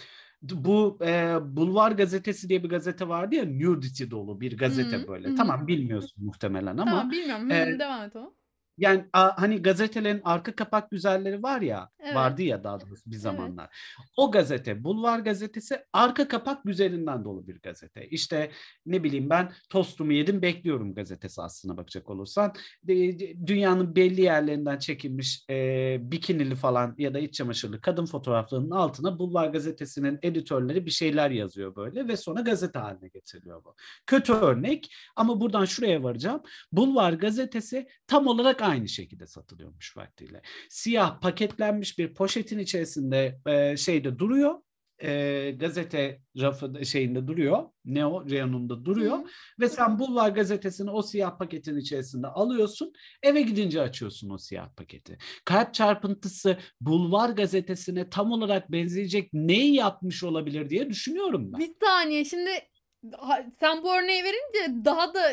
bu 0.42 0.98
e, 1.02 1.36
Bulvar 1.42 1.92
gazetesi 1.92 2.48
diye 2.48 2.64
bir 2.64 2.68
gazete 2.68 3.08
vardı 3.08 3.34
ya 3.34 3.44
nudity 3.44 4.04
dolu 4.10 4.40
bir 4.40 4.58
gazete 4.58 4.96
Hı, 4.96 5.08
böyle. 5.08 5.28
hı. 5.28 5.34
Tamam 5.36 5.66
bilmiyorsun 5.66 6.24
muhtemelen 6.24 6.76
ama 6.76 6.84
Tamam 6.90 7.10
bilmiyorum. 7.10 7.50
E, 7.50 7.78
devam 7.78 8.02
et 8.02 8.16
ama. 8.16 8.32
Yani 8.80 9.04
a, 9.12 9.42
hani 9.42 9.62
gazetelerin 9.62 10.20
arka 10.24 10.54
kapak 10.54 10.90
güzelleri 10.90 11.42
var 11.42 11.60
ya 11.60 11.88
Evet. 11.98 12.14
vardı 12.14 12.42
ya 12.42 12.64
daha 12.64 12.80
doğrusu 12.80 13.10
bir 13.10 13.16
zamanlar. 13.16 13.68
O 14.16 14.30
gazete 14.30 14.84
Bulvar 14.84 15.18
gazetesi 15.18 15.84
arka 15.92 16.28
kapak 16.28 16.64
güzelinden 16.64 17.24
dolu 17.24 17.46
bir 17.46 17.60
gazete. 17.60 18.08
İşte 18.08 18.50
ne 18.86 19.04
bileyim 19.04 19.30
ben 19.30 19.52
tostumu 19.70 20.12
yedim 20.12 20.42
bekliyorum 20.42 20.94
gazetesi 20.94 21.42
aslına 21.42 21.76
bakacak 21.76 22.10
olursan. 22.10 22.52
Dünyanın 23.46 23.96
belli 23.96 24.20
yerlerinden 24.20 24.78
çekilmiş 24.78 25.44
e, 25.50 25.98
bikinili 26.00 26.54
falan 26.54 26.94
ya 26.98 27.14
da 27.14 27.18
iç 27.18 27.34
çamaşırlı 27.34 27.80
kadın 27.80 28.06
fotoğraflarının 28.06 28.70
altına 28.70 29.18
Bulvar 29.18 29.48
gazetesinin 29.48 30.18
editörleri 30.22 30.86
bir 30.86 30.90
şeyler 30.90 31.30
yazıyor 31.30 31.76
böyle 31.76 32.08
ve 32.08 32.16
sonra 32.16 32.40
gazete 32.40 32.78
haline 32.78 33.08
getiriliyor 33.08 33.64
bu. 33.64 33.74
Kötü 34.06 34.32
örnek 34.32 34.94
ama 35.16 35.40
buradan 35.40 35.64
şuraya 35.64 36.02
varacağım. 36.02 36.42
Bulvar 36.72 37.12
gazetesi 37.12 37.86
tam 38.06 38.26
olarak 38.26 38.62
aynı 38.70 38.88
şekilde 38.88 39.26
satılıyormuş 39.26 39.96
vaktiyle. 39.96 40.42
Siyah 40.68 41.20
paketlenmiş 41.20 41.98
bir 41.98 42.14
poşetin 42.14 42.58
içerisinde 42.58 43.38
e, 43.46 43.76
şeyde 43.76 44.18
duruyor. 44.18 44.54
E, 45.02 45.50
gazete 45.50 46.20
rafı 46.40 46.84
şeyinde 46.84 47.26
duruyor. 47.26 47.64
Ne 47.84 48.06
o? 48.06 48.30
Reyonunda 48.30 48.84
duruyor. 48.84 49.18
Hı. 49.18 49.24
Ve 49.60 49.68
sen 49.68 49.98
Bulvar 49.98 50.30
gazetesini 50.30 50.90
o 50.90 51.02
siyah 51.02 51.38
paketin 51.38 51.76
içerisinde 51.76 52.26
alıyorsun. 52.26 52.92
Eve 53.22 53.42
gidince 53.42 53.80
açıyorsun 53.80 54.30
o 54.30 54.38
siyah 54.38 54.68
paketi. 54.76 55.18
Kalp 55.44 55.74
çarpıntısı 55.74 56.58
Bulvar 56.80 57.30
gazetesine 57.30 58.10
tam 58.10 58.32
olarak 58.32 58.72
benzeyecek 58.72 59.30
neyi 59.32 59.74
yapmış 59.74 60.24
olabilir 60.24 60.70
diye 60.70 60.90
düşünüyorum 60.90 61.52
ben. 61.52 61.60
Bir 61.60 61.70
saniye 61.82 62.24
şimdi 62.24 62.50
sen 63.60 63.82
bu 63.82 63.96
örneği 63.96 64.24
verince 64.24 64.84
daha 64.84 65.14
da 65.14 65.32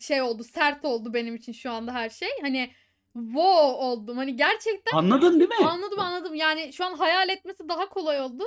şey 0.00 0.22
oldu 0.22 0.44
sert 0.44 0.84
oldu 0.84 1.14
benim 1.14 1.34
için 1.36 1.52
şu 1.52 1.70
anda 1.70 1.94
her 1.94 2.10
şey. 2.10 2.28
Hani 2.40 2.70
wow 3.12 3.84
oldum. 3.86 4.16
Hani 4.16 4.36
gerçekten 4.36 4.96
Anladın 4.98 5.40
değil 5.40 5.50
mi? 5.50 5.66
anladım 5.66 6.00
anladım. 6.00 6.34
Yani 6.34 6.72
şu 6.72 6.84
an 6.84 6.94
hayal 6.94 7.28
etmesi 7.28 7.68
daha 7.68 7.88
kolay 7.88 8.20
oldu. 8.20 8.44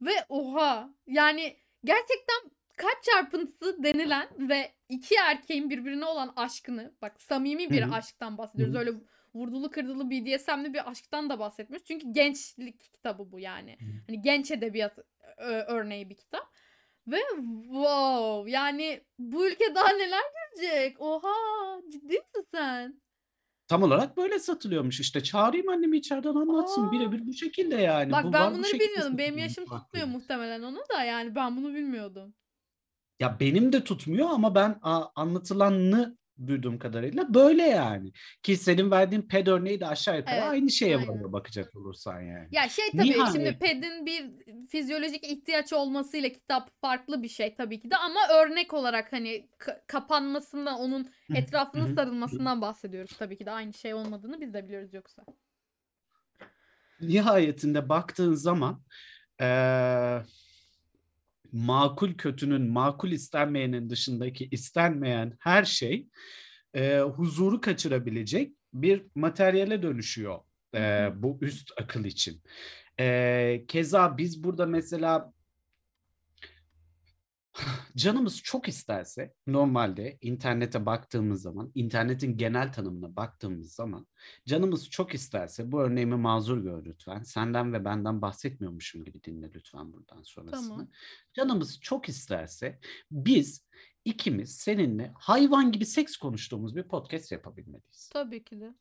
Ve 0.00 0.24
oha 0.28 0.90
yani 1.06 1.56
gerçekten 1.84 2.36
kalp 2.76 3.02
çarpıntısı 3.02 3.82
denilen 3.82 4.28
ve 4.38 4.72
iki 4.88 5.14
erkeğin 5.14 5.70
birbirine 5.70 6.04
olan 6.04 6.32
aşkını 6.36 6.92
bak 7.02 7.22
samimi 7.22 7.70
bir 7.70 7.82
Hı 7.82 7.86
hı. 7.86 7.94
aşktan 7.94 8.38
bahsediyoruz. 8.38 8.74
Hı 8.74 8.78
hı. 8.78 8.80
Öyle 8.80 8.92
vurdulu 9.34 9.70
kırdılı 9.70 10.10
BDSM'li 10.10 10.74
bir 10.74 10.90
aşktan 10.90 11.30
da 11.30 11.38
bahsetmiyoruz. 11.38 11.86
Çünkü 11.86 12.12
gençlik 12.12 12.80
kitabı 12.80 13.32
bu 13.32 13.40
yani. 13.40 13.78
Hani 14.06 14.22
genç 14.22 14.50
edebiyat 14.50 14.98
ö- 15.38 15.64
örneği 15.66 16.10
bir 16.10 16.14
kitap. 16.16 16.52
Ve 17.10 17.20
wow 17.62 18.50
yani 18.50 19.04
bu 19.18 19.48
ülke 19.48 19.74
daha 19.74 19.88
neler 19.88 20.22
görecek? 20.34 21.00
Oha 21.00 21.32
ciddi 21.92 22.14
misin 22.14 22.46
sen? 22.54 23.02
Tam 23.68 23.82
olarak 23.82 24.16
böyle 24.16 24.38
satılıyormuş 24.38 25.00
işte. 25.00 25.22
Çağırayım 25.22 25.68
annemi 25.68 25.96
içeriden 25.96 26.34
anlatsın. 26.34 26.88
Aa. 26.88 26.92
Birebir 26.92 27.26
bu 27.26 27.32
şekilde 27.32 27.76
yani. 27.76 28.12
Bak 28.12 28.24
Bu 28.24 28.32
ben 28.32 28.40
var, 28.40 28.50
bu 28.50 28.54
bunları 28.54 28.70
şekilde 28.70 28.88
bilmiyordum. 28.88 29.18
Benim 29.18 29.38
yaşım 29.38 29.64
tutmuyor 29.66 30.06
muhtemelen 30.06 30.62
onu 30.62 30.78
da 30.94 31.04
yani 31.04 31.34
ben 31.34 31.56
bunu 31.56 31.74
bilmiyordum. 31.74 32.34
Ya 33.20 33.40
benim 33.40 33.72
de 33.72 33.84
tutmuyor 33.84 34.30
ama 34.30 34.54
ben 34.54 34.78
a, 34.82 35.04
anlatılanını 35.14 36.18
duyduğum 36.46 36.78
kadarıyla 36.78 37.34
böyle 37.34 37.62
yani. 37.62 38.12
Ki 38.42 38.56
senin 38.56 38.90
verdiğin 38.90 39.22
ped 39.22 39.46
örneği 39.46 39.80
de 39.80 39.86
aşağı 39.86 40.16
yukarı 40.16 40.34
Evet, 40.34 40.50
aynı 40.50 40.70
şeye 40.70 40.96
aynen. 40.96 41.08
varıyor 41.08 41.32
bakacak 41.32 41.76
olursan 41.76 42.20
yani. 42.20 42.48
Ya 42.50 42.68
şey 42.68 42.84
tabii 42.96 43.04
Nihayet. 43.04 43.32
şimdi 43.32 43.58
pedin 43.58 44.06
bir 44.06 44.24
fizyolojik 44.68 45.24
ihtiyaç 45.24 45.72
olmasıyla 45.72 46.28
kitap 46.28 46.70
farklı 46.80 47.22
bir 47.22 47.28
şey 47.28 47.54
tabii 47.54 47.80
ki 47.80 47.90
de 47.90 47.96
ama 47.96 48.20
örnek 48.40 48.74
olarak 48.74 49.12
hani 49.12 49.48
ka- 49.58 49.80
kapanmasından 49.86 50.78
onun 50.80 51.10
hı. 51.30 51.94
sarılmasından 51.94 52.60
bahsediyoruz 52.60 53.16
tabii 53.18 53.38
ki 53.38 53.46
de 53.46 53.50
aynı 53.50 53.72
şey 53.72 53.94
olmadığını 53.94 54.40
biz 54.40 54.54
de 54.54 54.64
biliyoruz 54.64 54.94
yoksa. 54.94 55.24
Nihayetinde 57.00 57.88
baktığın 57.88 58.34
zaman 58.34 58.82
eee, 59.40 60.22
makul 61.52 62.14
kötünün, 62.14 62.70
makul 62.70 63.10
istenmeyenin 63.10 63.90
dışındaki 63.90 64.48
istenmeyen 64.50 65.36
her 65.40 65.64
şey 65.64 66.06
eee, 66.74 67.00
huzuru 67.00 67.60
kaçırabilecek 67.60 68.52
bir 68.74 69.02
materyale 69.14 69.82
dönüşüyor 69.82 70.38
eee, 70.74 71.12
bu 71.16 71.38
üst 71.40 71.70
akıl 71.80 72.04
için. 72.04 72.42
Eee, 72.98 73.64
keza 73.68 74.18
biz 74.18 74.44
burada 74.44 74.66
mesela 74.66 75.32
canımız 77.96 78.42
çok 78.42 78.68
isterse 78.68 79.34
normalde 79.46 80.18
internete 80.20 80.86
baktığımız 80.86 81.42
zaman, 81.42 81.72
internetin 81.74 82.36
genel 82.36 82.72
tanımına 82.72 83.16
baktığımız 83.16 83.72
zaman 83.72 84.06
canımız 84.46 84.90
çok 84.90 85.14
isterse 85.14 85.72
bu 85.72 85.82
örneğimi 85.82 86.16
mazur 86.16 86.58
gör 86.58 86.84
lütfen. 86.84 87.22
Senden 87.22 87.72
ve 87.72 87.84
benden 87.84 88.22
bahsetmiyormuşum 88.22 89.04
gibi 89.04 89.24
dinle 89.24 89.52
lütfen 89.54 89.92
buradan 89.92 90.22
sonrasını. 90.22 90.68
Tamam. 90.68 90.88
Canımız 91.34 91.80
çok 91.80 92.08
isterse 92.08 92.78
biz 93.10 93.68
ikimiz 94.04 94.56
seninle 94.56 95.12
hayvan 95.18 95.72
gibi 95.72 95.86
seks 95.86 96.16
konuştuğumuz 96.16 96.76
bir 96.76 96.82
podcast 96.82 97.32
yapabilmeliyiz. 97.32 98.08
Tabii 98.12 98.44
ki 98.44 98.60
de. 98.60 98.74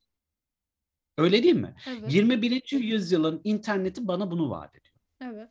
Öyle 1.18 1.44
değil 1.44 1.56
mi? 1.56 1.76
Evet. 1.88 2.14
21. 2.14 2.72
yüzyılın 2.72 3.42
interneti 3.44 4.08
bana 4.08 4.32
bunu 4.32 4.50
vaat 4.50 4.76
ediyor. 4.76 4.96
Evet. 5.22 5.50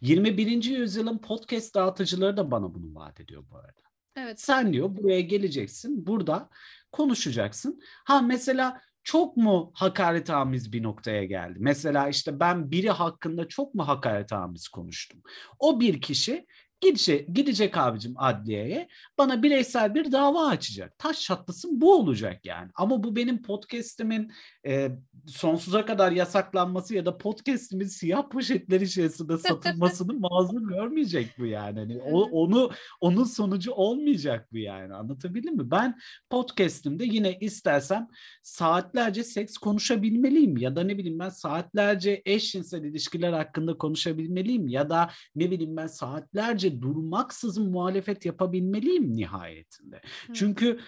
21. 0.00 0.64
yüzyılın 0.64 1.18
podcast 1.18 1.74
dağıtıcıları 1.74 2.36
da 2.36 2.50
bana 2.50 2.74
bunu 2.74 2.94
vaat 2.94 3.20
ediyor 3.20 3.44
bu 3.50 3.56
arada. 3.56 3.82
Evet. 4.16 4.40
Sen 4.40 4.72
diyor 4.72 4.96
buraya 4.96 5.20
geleceksin, 5.20 6.06
burada 6.06 6.48
konuşacaksın. 6.92 7.80
Ha 8.04 8.20
mesela 8.20 8.80
çok 9.02 9.36
mu 9.36 9.70
hakaretamiz 9.74 10.72
bir 10.72 10.82
noktaya 10.82 11.24
geldi? 11.24 11.58
Mesela 11.60 12.08
işte 12.08 12.40
ben 12.40 12.70
biri 12.70 12.90
hakkında 12.90 13.48
çok 13.48 13.74
mu 13.74 13.88
hakaretamiz 13.88 14.68
konuştum? 14.68 15.22
O 15.58 15.80
bir 15.80 16.00
kişi 16.00 16.46
Gidecek, 16.80 17.28
gidecek 17.34 17.76
abicim 17.76 18.14
adliyeye 18.16 18.88
bana 19.18 19.42
bireysel 19.42 19.94
bir 19.94 20.12
dava 20.12 20.46
açacak. 20.46 20.98
Taş 20.98 21.20
çatlasın 21.22 21.80
bu 21.80 21.94
olacak 21.94 22.46
yani. 22.46 22.70
Ama 22.74 23.02
bu 23.02 23.16
benim 23.16 23.42
podcastimin 23.42 24.32
e, 24.68 24.90
sonsuza 25.26 25.86
kadar 25.86 26.12
yasaklanması 26.12 26.94
ya 26.94 27.06
da 27.06 27.18
podcastimin 27.18 27.86
siyah 27.86 28.28
poşetler 28.28 28.80
içerisinde 28.80 29.38
satılmasını 29.38 30.12
mazur 30.30 30.68
görmeyecek 30.68 31.34
bu 31.38 31.46
yani. 31.46 31.78
Hani 31.78 31.98
o, 31.98 32.22
onu 32.22 32.70
onun 33.00 33.24
sonucu 33.24 33.72
olmayacak 33.72 34.48
bu 34.52 34.58
yani. 34.58 34.94
Anlatabildim 34.94 35.56
mi? 35.56 35.70
Ben 35.70 35.98
podcastimde 36.30 37.04
yine 37.04 37.38
istersem 37.38 38.08
saatlerce 38.42 39.24
seks 39.24 39.56
konuşabilmeliyim 39.58 40.56
ya 40.56 40.76
da 40.76 40.82
ne 40.82 40.98
bileyim 40.98 41.18
ben 41.18 41.28
saatlerce 41.28 42.22
eşcinsel 42.24 42.84
ilişkiler 42.84 43.32
hakkında 43.32 43.78
konuşabilmeliyim 43.78 44.68
ya 44.68 44.90
da 44.90 45.10
ne 45.36 45.50
bileyim 45.50 45.76
ben 45.76 45.86
saatlerce 45.86 46.82
durmaksızın 46.82 47.70
muhalefet 47.70 48.24
yapabilmeliyim 48.24 49.16
nihayetinde. 49.16 50.00
Çünkü 50.34 50.78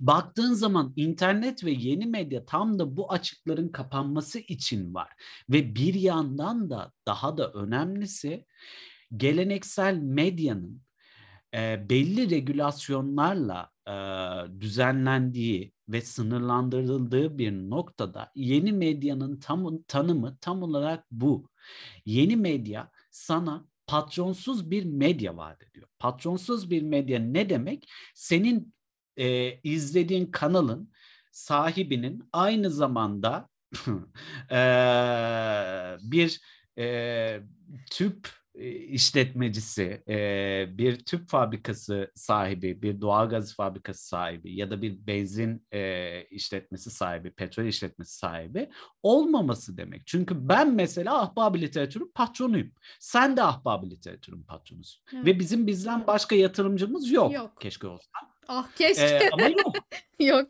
baktığın 0.00 0.52
zaman 0.52 0.92
internet 0.96 1.64
ve 1.64 1.70
yeni 1.70 2.06
medya 2.06 2.44
tam 2.44 2.78
da 2.78 2.96
bu 2.96 3.12
açıkların 3.12 3.68
kapanması 3.68 4.38
için 4.38 4.94
var. 4.94 5.08
Ve 5.50 5.74
bir 5.74 5.94
yandan 5.94 6.70
da 6.70 6.92
daha 7.06 7.36
da 7.36 7.52
önemlisi 7.52 8.46
geleneksel 9.16 9.96
medyanın 9.96 10.82
e, 11.54 11.86
belli 11.90 12.30
regülasyonlarla 12.30 13.70
e, 13.88 13.94
düzenlendiği 14.60 15.72
ve 15.88 16.00
sınırlandırıldığı 16.00 17.38
bir 17.38 17.52
noktada 17.52 18.32
yeni 18.34 18.72
medyanın 18.72 19.40
tam 19.40 19.82
tanımı 19.82 20.36
tam 20.40 20.62
olarak 20.62 21.04
bu. 21.10 21.48
Yeni 22.06 22.36
medya 22.36 22.90
sana 23.10 23.66
patronsuz 23.86 24.70
bir 24.70 24.84
medya 24.84 25.36
vaat 25.36 25.62
ediyor. 25.62 25.88
Patronsuz 25.98 26.70
bir 26.70 26.82
medya 26.82 27.18
ne 27.18 27.50
demek? 27.50 27.88
Senin 28.14 28.74
e, 29.16 29.58
izlediğin 29.62 30.26
kanalın 30.26 30.92
sahibinin 31.32 32.28
aynı 32.32 32.70
zamanda 32.70 33.48
e, 34.50 34.60
bir 36.02 36.40
e, 36.78 37.40
tüp 37.90 38.42
işletmecisi, 38.88 40.02
bir 40.78 41.04
tüp 41.04 41.28
fabrikası 41.28 42.12
sahibi, 42.14 42.82
bir 42.82 43.00
doğalgaz 43.00 43.54
fabrikası 43.54 44.08
sahibi 44.08 44.56
ya 44.56 44.70
da 44.70 44.82
bir 44.82 45.06
benzin 45.06 45.66
işletmesi 46.30 46.90
sahibi, 46.90 47.30
petrol 47.30 47.64
işletmesi 47.64 48.16
sahibi 48.16 48.70
olmaması 49.02 49.76
demek. 49.76 50.06
Çünkü 50.06 50.48
ben 50.48 50.74
mesela 50.74 51.22
ahbab 51.22 51.54
literatürün 51.54 52.12
patronuyum. 52.14 52.72
Sen 53.00 53.36
de 53.36 53.42
ahbab 53.42 53.90
literatürün 53.90 54.42
patronusun. 54.42 55.02
Evet. 55.14 55.26
Ve 55.26 55.38
bizim 55.38 55.66
bizden 55.66 56.06
başka 56.06 56.36
yatırımcımız 56.36 57.10
yok. 57.10 57.34
yok. 57.34 57.60
Keşke 57.60 57.86
olsa. 57.86 58.10
Ah 58.48 58.68
keşke. 58.76 59.04
Ee, 59.04 59.30
ama 59.32 59.48
yok. 59.48 59.74
yok. 60.20 60.48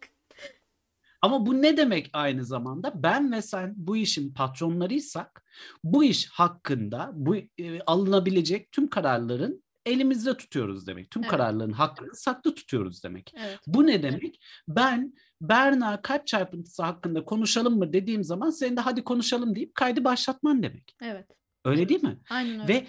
Ama 1.23 1.47
bu 1.47 1.63
ne 1.63 1.77
demek 1.77 2.11
aynı 2.13 2.45
zamanda? 2.45 3.03
Ben 3.03 3.33
ve 3.33 3.43
sen 3.43 3.75
bu 3.77 3.97
işin 3.97 4.35
patronlarıysak 4.35 5.45
bu 5.85 6.05
iş 6.05 6.31
hakkında 6.31 7.11
bu 7.15 7.37
e, 7.37 7.81
alınabilecek 7.87 8.73
tüm 8.73 8.89
kararların 8.89 9.63
elimizde 9.87 10.37
tutuyoruz 10.37 10.87
demek. 10.87 11.11
Tüm 11.11 11.23
evet. 11.23 11.31
kararların 11.31 11.73
hakkını 11.73 12.15
saklı 12.15 12.55
tutuyoruz 12.55 13.05
demek. 13.05 13.35
Evet. 13.37 13.59
Bu 13.67 13.87
ne 13.87 14.03
demek? 14.03 14.41
Ben 14.69 15.15
Berna 15.41 16.03
kalp 16.03 16.27
çarpıntısı 16.27 16.83
hakkında 16.83 17.25
konuşalım 17.25 17.79
mı 17.79 17.93
dediğim 17.93 18.25
zaman 18.25 18.51
senin 18.51 18.77
de 18.77 18.81
hadi 18.81 19.05
konuşalım 19.05 19.55
deyip 19.55 19.75
kaydı 19.75 20.05
başlatman 20.05 20.63
demek. 20.63 20.97
Evet. 21.03 21.27
Öyle 21.65 21.89
değil 21.89 22.03
mi? 22.03 22.19
Aynen 22.31 22.61
öyle. 22.61 22.69
Ve 22.69 22.87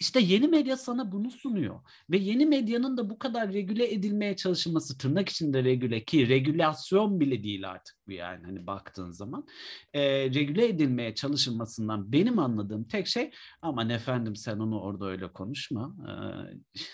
işte 0.00 0.20
yeni 0.20 0.48
medya 0.48 0.76
sana 0.76 1.12
bunu 1.12 1.30
sunuyor 1.30 1.80
ve 2.10 2.16
yeni 2.18 2.46
medyanın 2.46 2.96
da 2.96 3.10
bu 3.10 3.18
kadar 3.18 3.52
regüle 3.52 3.92
edilmeye 3.92 4.36
çalışılması 4.36 4.98
tırnak 4.98 5.28
içinde 5.28 5.64
regüle 5.64 6.04
ki 6.04 6.28
regülasyon 6.28 7.20
bile 7.20 7.42
değil 7.42 7.70
artık 7.70 7.96
yani 8.14 8.44
hani 8.44 8.66
baktığın 8.66 9.10
zaman. 9.10 9.46
E, 9.92 10.02
regüle 10.34 10.68
edilmeye 10.68 11.14
çalışılmasından 11.14 12.12
benim 12.12 12.38
anladığım 12.38 12.84
tek 12.84 13.06
şey 13.06 13.30
aman 13.62 13.90
efendim 13.90 14.36
sen 14.36 14.58
onu 14.58 14.80
orada 14.80 15.06
öyle 15.06 15.32
konuşma. 15.32 15.96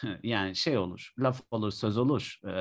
E, 0.02 0.18
yani 0.28 0.56
şey 0.56 0.78
olur 0.78 1.14
laf 1.18 1.40
olur 1.50 1.70
söz 1.70 1.98
olur 1.98 2.40
e, 2.44 2.54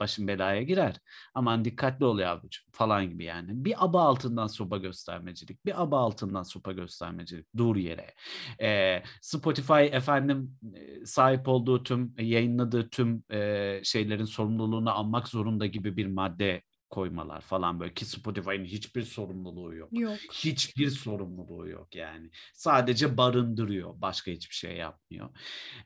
başın 0.00 0.28
belaya 0.28 0.62
girer. 0.62 0.96
Aman 1.34 1.64
dikkatli 1.64 2.04
ol 2.04 2.18
yavrucuğum. 2.18 2.62
falan 2.72 3.10
gibi 3.10 3.24
yani. 3.24 3.64
Bir 3.64 3.84
aba 3.84 4.02
altından 4.02 4.46
sopa 4.46 4.76
göstermecilik 4.76 5.66
bir 5.66 5.82
aba 5.82 6.00
altından 6.00 6.42
sopa 6.42 6.72
göstermecilik 6.72 7.46
dur 7.56 7.76
yere. 7.76 8.14
E, 8.60 9.02
Spotify 9.20 9.72
efendim 9.72 10.58
sahip 11.04 11.48
olduğu 11.48 11.82
tüm 11.82 12.14
yayınladığı 12.18 12.88
tüm 12.88 13.24
e, 13.32 13.80
şeylerin 13.84 14.24
sorumluluğunu 14.24 14.90
almak 14.90 15.28
zorunda 15.28 15.66
gibi 15.66 15.96
bir 15.96 16.06
madde 16.06 16.62
koymalar 16.90 17.40
falan 17.40 17.80
böyle 17.80 17.94
ki 17.94 18.04
Spotify'ın 18.04 18.64
hiçbir 18.64 19.02
sorumluluğu 19.02 19.74
yok. 19.74 19.88
Yok. 19.92 20.16
Hiçbir 20.32 20.90
sorumluluğu 20.90 21.68
yok 21.68 21.94
yani. 21.94 22.30
Sadece 22.54 23.16
barındırıyor. 23.16 24.00
Başka 24.00 24.30
hiçbir 24.30 24.54
şey 24.54 24.76
yapmıyor. 24.76 25.28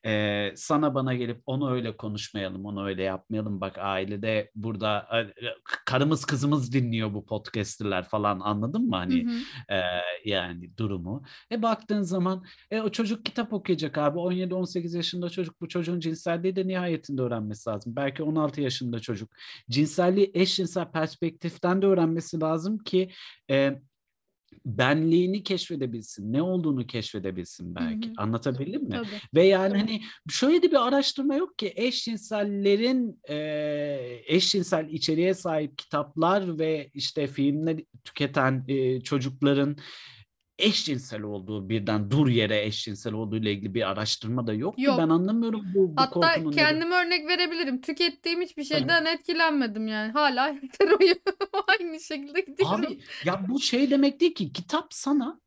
Ee, 0.06 0.52
sana 0.56 0.94
bana 0.94 1.14
gelip 1.14 1.42
onu 1.46 1.70
öyle 1.72 1.96
konuşmayalım, 1.96 2.64
onu 2.64 2.86
öyle 2.86 3.02
yapmayalım. 3.02 3.60
Bak 3.60 3.78
ailede 3.78 4.50
burada 4.54 5.08
karımız 5.86 6.24
kızımız 6.24 6.72
dinliyor 6.72 7.14
bu 7.14 7.26
podcast'ler 7.26 8.04
falan 8.04 8.40
anladın 8.40 8.88
mı 8.88 8.96
hani? 8.96 9.24
Hı 9.24 9.30
hı. 9.30 9.74
E, 9.74 9.82
yani 10.24 10.76
durumu. 10.76 11.22
E 11.52 11.62
baktığın 11.62 12.02
zaman 12.02 12.44
e, 12.70 12.80
o 12.80 12.90
çocuk 12.90 13.24
kitap 13.24 13.52
okuyacak 13.52 13.98
abi. 13.98 14.18
17-18 14.18 14.96
yaşında 14.96 15.30
çocuk 15.30 15.60
bu 15.60 15.68
çocuğun 15.68 16.00
cinselliği 16.00 16.56
de 16.56 16.66
nihayetinde 16.66 17.22
öğrenmesi 17.22 17.70
lazım. 17.70 17.96
Belki 17.96 18.22
16 18.22 18.60
yaşında 18.60 19.00
çocuk. 19.00 19.30
Cinselliği 19.70 20.30
eşcinsel 20.34 20.89
perspektiften 20.92 21.82
de 21.82 21.86
öğrenmesi 21.86 22.40
lazım 22.40 22.78
ki 22.78 23.10
e, 23.50 23.80
benliğini 24.64 25.42
keşfedebilsin, 25.42 26.32
ne 26.32 26.42
olduğunu 26.42 26.86
keşfedebilsin 26.86 27.74
belki. 27.74 28.08
Hı 28.08 28.10
hı. 28.10 28.14
Anlatabildim 28.16 28.82
mi? 28.82 28.90
Tabii. 28.90 29.20
Ve 29.34 29.46
yani 29.46 29.78
hani 29.78 30.02
şöyle 30.30 30.62
de 30.62 30.70
bir 30.70 30.88
araştırma 30.88 31.34
yok 31.34 31.58
ki 31.58 31.72
eşcinsellerin 31.76 33.20
e, 33.28 33.36
eşcinsel 34.26 34.88
içeriğe 34.88 35.34
sahip 35.34 35.78
kitaplar 35.78 36.58
ve 36.58 36.90
işte 36.94 37.26
filmler 37.26 37.80
tüketen 38.04 38.64
e, 38.68 39.00
çocukların 39.00 39.76
eşcinsel 40.60 41.22
olduğu 41.22 41.68
birden 41.68 42.10
dur 42.10 42.28
yere 42.28 42.64
eşcinsel 42.64 43.12
olduğu 43.12 43.36
ile 43.36 43.52
ilgili 43.52 43.74
bir 43.74 43.90
araştırma 43.90 44.46
da 44.46 44.52
yok, 44.52 44.74
yok. 44.78 44.96
ki 44.96 45.02
ben 45.02 45.08
anlamıyorum 45.08 45.62
bu, 45.74 45.96
bu 45.96 46.00
Hatta 46.00 46.34
kendime 46.50 46.90
nedir? 46.90 47.06
örnek 47.06 47.28
verebilirim. 47.28 47.80
Tükettiğim 47.80 48.40
hiçbir 48.40 48.64
şeyden 48.64 49.04
evet. 49.04 49.20
etkilenmedim 49.20 49.88
yani. 49.88 50.12
Hala 50.12 50.54
heteroyum. 50.62 51.18
Aynı 51.68 52.00
şekilde 52.00 52.40
gidiyorum. 52.40 52.84
Abi 52.86 53.00
ya 53.24 53.46
bu 53.48 53.60
şey 53.60 53.90
demek 53.90 54.20
değil 54.20 54.34
ki 54.34 54.52
kitap 54.52 54.94
sana 54.94 55.40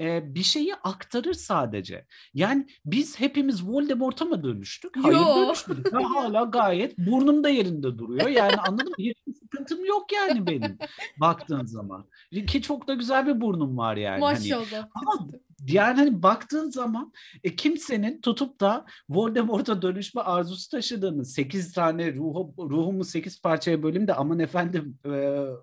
e, 0.00 0.34
bir 0.34 0.42
şeyi 0.42 0.74
aktarır 0.74 1.34
sadece. 1.34 2.06
Yani 2.34 2.66
biz 2.84 3.20
hepimiz 3.20 3.68
Voldemort'a 3.68 4.24
mı 4.24 4.42
dönüştük? 4.44 4.96
Hayır 5.02 5.16
Yo. 5.16 5.36
dönüşmedik. 5.36 5.92
Ben 5.92 6.02
hala 6.02 6.44
gayet 6.44 6.98
burnum 6.98 7.44
da 7.44 7.48
yerinde 7.48 7.98
duruyor. 7.98 8.28
Yani 8.28 8.56
anladın 8.56 8.88
mı? 8.88 8.94
Hiçbir 8.98 9.34
sıkıntım 9.34 9.84
yok 9.84 10.12
yani 10.12 10.46
benim 10.46 10.78
baktığın 11.20 11.64
zaman. 11.64 12.06
Ki 12.46 12.62
çok 12.62 12.88
da 12.88 12.94
güzel 12.94 13.26
bir 13.26 13.40
burnum 13.40 13.78
var 13.78 13.96
yani. 13.96 14.24
Hani 14.24 14.34
Maşallah. 14.34 14.72
Hani. 14.72 14.86
Ama 14.94 15.28
yani 15.66 15.96
hani 15.96 16.22
baktığın 16.22 16.70
zaman 16.70 17.12
e, 17.44 17.56
kimsenin 17.56 18.20
tutup 18.20 18.60
da 18.60 18.86
Voldemort'a 19.08 19.82
dönüşme 19.82 20.20
arzusu 20.20 20.70
taşıdığını 20.70 21.24
8 21.24 21.72
tane 21.72 22.14
ruhu, 22.14 22.54
ruhumu 22.58 23.04
8 23.04 23.42
parçaya 23.42 23.82
bölüm 23.82 24.08
de 24.08 24.14
aman 24.14 24.38
efendim 24.38 24.98
e, 25.04 25.08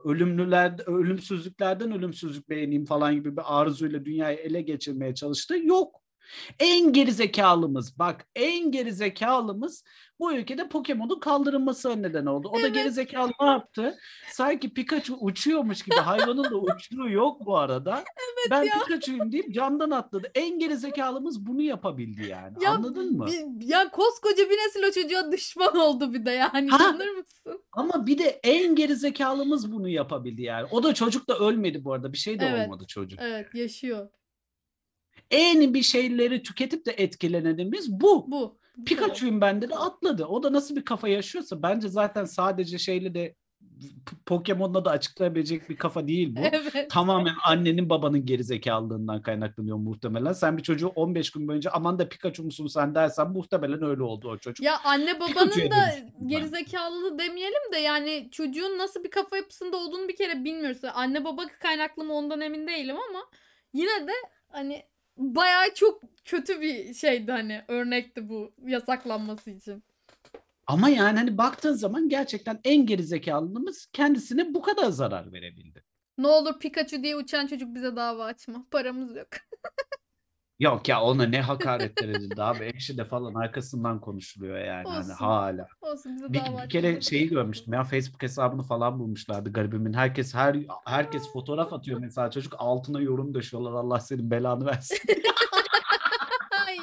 ölümlüler 0.05 0.87
ölümsüzlüklerden 0.87 1.91
ölümsüzlük 1.91 2.49
beğeneyim 2.49 2.85
falan 2.85 3.15
gibi 3.15 3.37
bir 3.37 3.43
arzuyla 3.45 4.05
dünyayı 4.05 4.37
ele 4.37 4.61
geçirmeye 4.61 5.15
çalıştı. 5.15 5.57
Yok. 5.63 6.01
En 6.59 6.93
gerizekalımız 6.93 7.99
bak 7.99 8.27
en 8.35 8.71
gerizekalımız 8.71 9.83
bu 10.19 10.33
ülkede 10.33 10.69
Pokemon'un 10.69 11.19
kaldırılması 11.19 12.01
neden 12.01 12.25
oldu. 12.25 12.49
O 12.49 12.55
da 12.55 12.59
evet. 12.59 12.73
gerizekalı 12.73 13.31
ne 13.41 13.47
yaptı? 13.47 13.97
Sanki 14.31 14.73
Pikachu 14.73 15.15
uçuyormuş 15.19 15.83
gibi 15.83 15.95
hayvanın 15.95 16.43
da 16.43 16.55
uçtuğu 16.55 17.09
yok 17.09 17.45
bu 17.45 17.57
arada. 17.57 17.95
Evet 17.95 18.51
ben 18.51 18.63
ya. 18.63 18.73
Pikachu'yum 18.79 19.31
deyip 19.31 19.53
camdan 19.53 19.91
atladı. 19.91 20.31
En 20.35 20.59
gerizekalımız 20.59 21.45
bunu 21.45 21.61
yapabildi 21.61 22.27
yani. 22.27 22.63
Ya, 22.63 22.71
Anladın 22.71 23.17
mı? 23.17 23.29
Ya 23.61 23.89
koskoca 23.89 24.49
bir 24.49 24.57
nesil 24.57 24.83
o 24.89 24.91
çocuğa 24.91 25.31
düşman 25.31 25.77
oldu 25.77 26.13
bir 26.13 26.25
de 26.25 26.31
yani. 26.31 26.69
Ha, 26.69 26.85
Anlar 26.85 27.07
mısın? 27.07 27.63
Ama 27.71 28.07
bir 28.07 28.17
de 28.17 28.39
en 28.43 28.75
gerizekalımız 28.75 29.71
bunu 29.71 29.89
yapabildi 29.89 30.41
yani. 30.41 30.67
O 30.71 30.83
da 30.83 30.93
çocuk 30.93 31.29
da 31.29 31.37
ölmedi 31.37 31.83
bu 31.83 31.93
arada. 31.93 32.13
Bir 32.13 32.17
şey 32.17 32.39
de 32.39 32.45
evet, 32.45 32.67
olmadı 32.67 32.83
çocuk. 32.87 33.19
Evet 33.21 33.55
yaşıyor 33.55 34.09
en 35.31 35.73
bir 35.73 35.81
şeyleri 35.81 36.43
tüketip 36.43 36.85
de 36.85 36.91
etkilenediğimiz 36.91 37.91
bu. 37.91 38.31
Bu. 38.31 38.57
Pikachu'yum 38.85 39.41
bende 39.41 39.69
de 39.69 39.75
atladı. 39.75 40.25
O 40.25 40.43
da 40.43 40.53
nasıl 40.53 40.75
bir 40.75 40.85
kafa 40.85 41.07
yaşıyorsa 41.07 41.61
bence 41.61 41.87
zaten 41.87 42.25
sadece 42.25 42.77
şeyle 42.77 43.13
de 43.13 43.35
Pokemon'la 44.25 44.85
da 44.85 44.91
açıklayabilecek 44.91 45.69
bir 45.69 45.75
kafa 45.77 46.07
değil 46.07 46.35
bu. 46.35 46.39
Evet. 46.51 46.89
Tamamen 46.89 47.35
annenin 47.45 47.89
babanın 47.89 48.25
gerizekalılığından 48.25 49.21
kaynaklanıyor 49.21 49.77
muhtemelen. 49.77 50.33
Sen 50.33 50.57
bir 50.57 50.63
çocuğu 50.63 50.87
15 50.87 51.31
gün 51.31 51.47
boyunca 51.47 51.71
aman 51.73 51.99
da 51.99 52.09
Pikachu 52.09 52.43
musun 52.43 52.67
sen 52.67 52.95
dersen 52.95 53.31
muhtemelen 53.31 53.83
öyle 53.83 54.03
oldu 54.03 54.29
o 54.29 54.37
çocuk. 54.37 54.65
Ya 54.65 54.79
anne 54.83 55.13
Pikachu'ya 55.13 55.35
babanın 55.35 55.51
da 55.51 55.55
dönüştüm 55.55 55.69
ben. 56.21 56.27
gerizekalılığı 56.27 57.19
demeyelim 57.19 57.71
de 57.73 57.77
yani 57.77 58.27
çocuğun 58.31 58.77
nasıl 58.77 59.03
bir 59.03 59.11
kafa 59.11 59.37
yapısında 59.37 59.77
olduğunu 59.77 60.07
bir 60.07 60.15
kere 60.15 60.43
bilmiyoruz. 60.43 60.81
Anne 60.93 61.25
baba 61.25 61.41
kaynaklı 61.61 62.03
mı 62.03 62.13
ondan 62.13 62.41
emin 62.41 62.67
değilim 62.67 62.95
ama 63.09 63.19
yine 63.73 64.07
de 64.07 64.13
hani 64.47 64.83
bayağı 65.17 65.73
çok 65.73 66.01
kötü 66.25 66.61
bir 66.61 66.93
şeydi 66.93 67.31
hani 67.31 67.61
örnekti 67.67 68.29
bu 68.29 68.53
yasaklanması 68.65 69.51
için. 69.51 69.83
Ama 70.67 70.89
yani 70.89 71.17
hani 71.17 71.37
baktığın 71.37 71.73
zaman 71.73 72.09
gerçekten 72.09 72.59
en 72.63 72.85
gerizekalılığımız 72.85 73.85
kendisine 73.93 74.53
bu 74.53 74.61
kadar 74.61 74.89
zarar 74.89 75.33
verebildi. 75.33 75.83
Ne 76.17 76.27
olur 76.27 76.59
Pikachu 76.59 77.03
diye 77.03 77.15
uçan 77.15 77.47
çocuk 77.47 77.75
bize 77.75 77.95
dava 77.95 78.25
açma. 78.25 78.65
Paramız 78.71 79.15
yok. 79.15 79.27
Yok 80.59 80.89
ya 80.89 81.01
ona 81.01 81.23
ne 81.23 81.41
hakaretler 81.41 82.09
edildi 82.09 82.43
abi. 82.43 82.63
Ekşi'de 82.63 83.05
falan 83.05 83.33
arkasından 83.33 84.01
konuşuluyor 84.01 84.57
yani 84.57 84.87
hani 84.87 84.99
Olsun. 84.99 85.13
hala. 85.13 85.67
Olsun 85.81 86.15
bize 86.15 86.33
Bir, 86.33 86.63
bir 86.63 86.69
kere 86.69 87.01
şeyi 87.01 87.29
görmüştüm 87.29 87.73
ya 87.73 87.83
Facebook 87.83 88.23
hesabını 88.23 88.63
falan 88.63 88.99
bulmuşlardı 88.99 89.53
garibimin. 89.53 89.93
Herkes 89.93 90.33
her 90.35 90.55
herkes 90.85 91.33
fotoğraf 91.33 91.73
atıyor 91.73 91.99
mesela 92.01 92.31
çocuk 92.31 92.53
altına 92.57 93.01
yorum 93.01 93.33
döşüyorlar 93.33 93.71
Allah 93.73 93.99
senin 93.99 94.31
belanı 94.31 94.65
versin. 94.65 94.97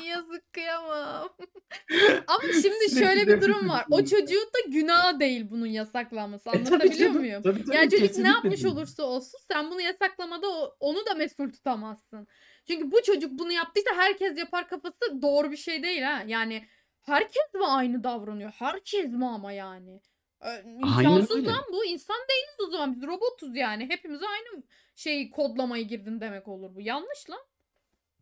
Yazık 0.06 0.52
kıyamam. 0.52 1.28
Ama 2.26 2.52
şimdi 2.62 2.98
şöyle 2.98 3.26
bir 3.26 3.40
durum 3.40 3.68
var. 3.68 3.84
O 3.90 4.04
çocuğun 4.04 4.50
da 4.54 4.70
günahı 4.72 5.20
değil 5.20 5.50
bunun 5.50 5.66
yasaklanması. 5.66 6.48
E, 6.48 6.52
tabii 6.52 6.68
Anlatabiliyor 6.68 7.10
muyum? 7.10 7.42
tabii, 7.42 7.64
tabii, 7.64 7.76
Yani 7.76 7.90
çocuk 7.90 8.18
ne 8.18 8.28
yapmış 8.28 8.62
değil. 8.62 8.74
olursa 8.74 9.02
olsun 9.02 9.38
sen 9.52 9.70
bunu 9.70 9.80
yasaklamada 9.80 10.46
onu 10.80 10.98
da 11.06 11.14
mesul 11.14 11.50
tutamazsın. 11.50 12.26
Çünkü 12.66 12.90
bu 12.92 13.02
çocuk 13.02 13.38
bunu 13.38 13.52
yaptıysa 13.52 13.90
herkes 13.96 14.38
yapar 14.38 14.68
kafası 14.68 15.22
doğru 15.22 15.50
bir 15.50 15.56
şey 15.56 15.82
değil 15.82 16.02
ha. 16.02 16.22
Yani 16.26 16.66
herkes 17.00 17.54
mi 17.54 17.66
aynı 17.66 18.04
davranıyor? 18.04 18.50
Herkes 18.50 19.06
mi 19.06 19.26
ama 19.26 19.52
yani? 19.52 20.00
Ee, 20.44 20.62
İmkansız 20.66 21.46
lan 21.46 21.64
bu. 21.72 21.84
İnsan 21.84 22.16
değiliz 22.16 22.68
o 22.68 22.70
zaman. 22.70 22.94
Biz 22.94 23.02
robotuz 23.02 23.56
yani. 23.56 23.88
Hepimiz 23.90 24.20
aynı 24.22 24.62
şey 24.96 25.30
kodlamayı 25.30 25.88
girdin 25.88 26.20
demek 26.20 26.48
olur 26.48 26.74
bu. 26.74 26.80
Yanlış 26.80 27.30
lan. 27.30 27.40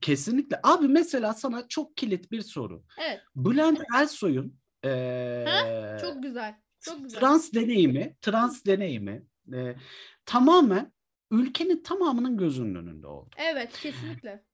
Kesinlikle. 0.00 0.60
Abi 0.62 0.88
mesela 0.88 1.32
sana 1.34 1.68
çok 1.68 1.96
kilit 1.96 2.30
bir 2.30 2.42
soru. 2.42 2.82
Evet. 2.98 3.20
Bülent 3.36 3.80
Ersoy'un 3.94 4.60
eee, 4.84 5.98
Çok 6.00 6.22
güzel. 6.22 6.54
Çok 6.80 7.02
güzel. 7.02 7.20
trans 7.20 7.52
deneyimi, 7.52 8.16
trans 8.20 8.64
deneyimi 8.64 9.26
eee, 9.52 9.76
tamamen 10.26 10.92
ülkenin 11.30 11.82
tamamının 11.82 12.36
gözünün 12.36 12.74
önünde 12.74 13.06
oldu. 13.06 13.30
Evet 13.36 13.78
kesinlikle. 13.78 14.44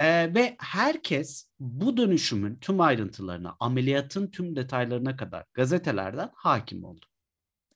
Eee, 0.00 0.34
ve 0.34 0.56
herkes 0.58 1.50
bu 1.60 1.96
dönüşümün 1.96 2.56
tüm 2.60 2.80
ayrıntılarına, 2.80 3.56
ameliyatın 3.60 4.26
tüm 4.30 4.56
detaylarına 4.56 5.16
kadar 5.16 5.44
gazetelerden 5.54 6.30
hakim 6.34 6.84
oldu. 6.84 7.06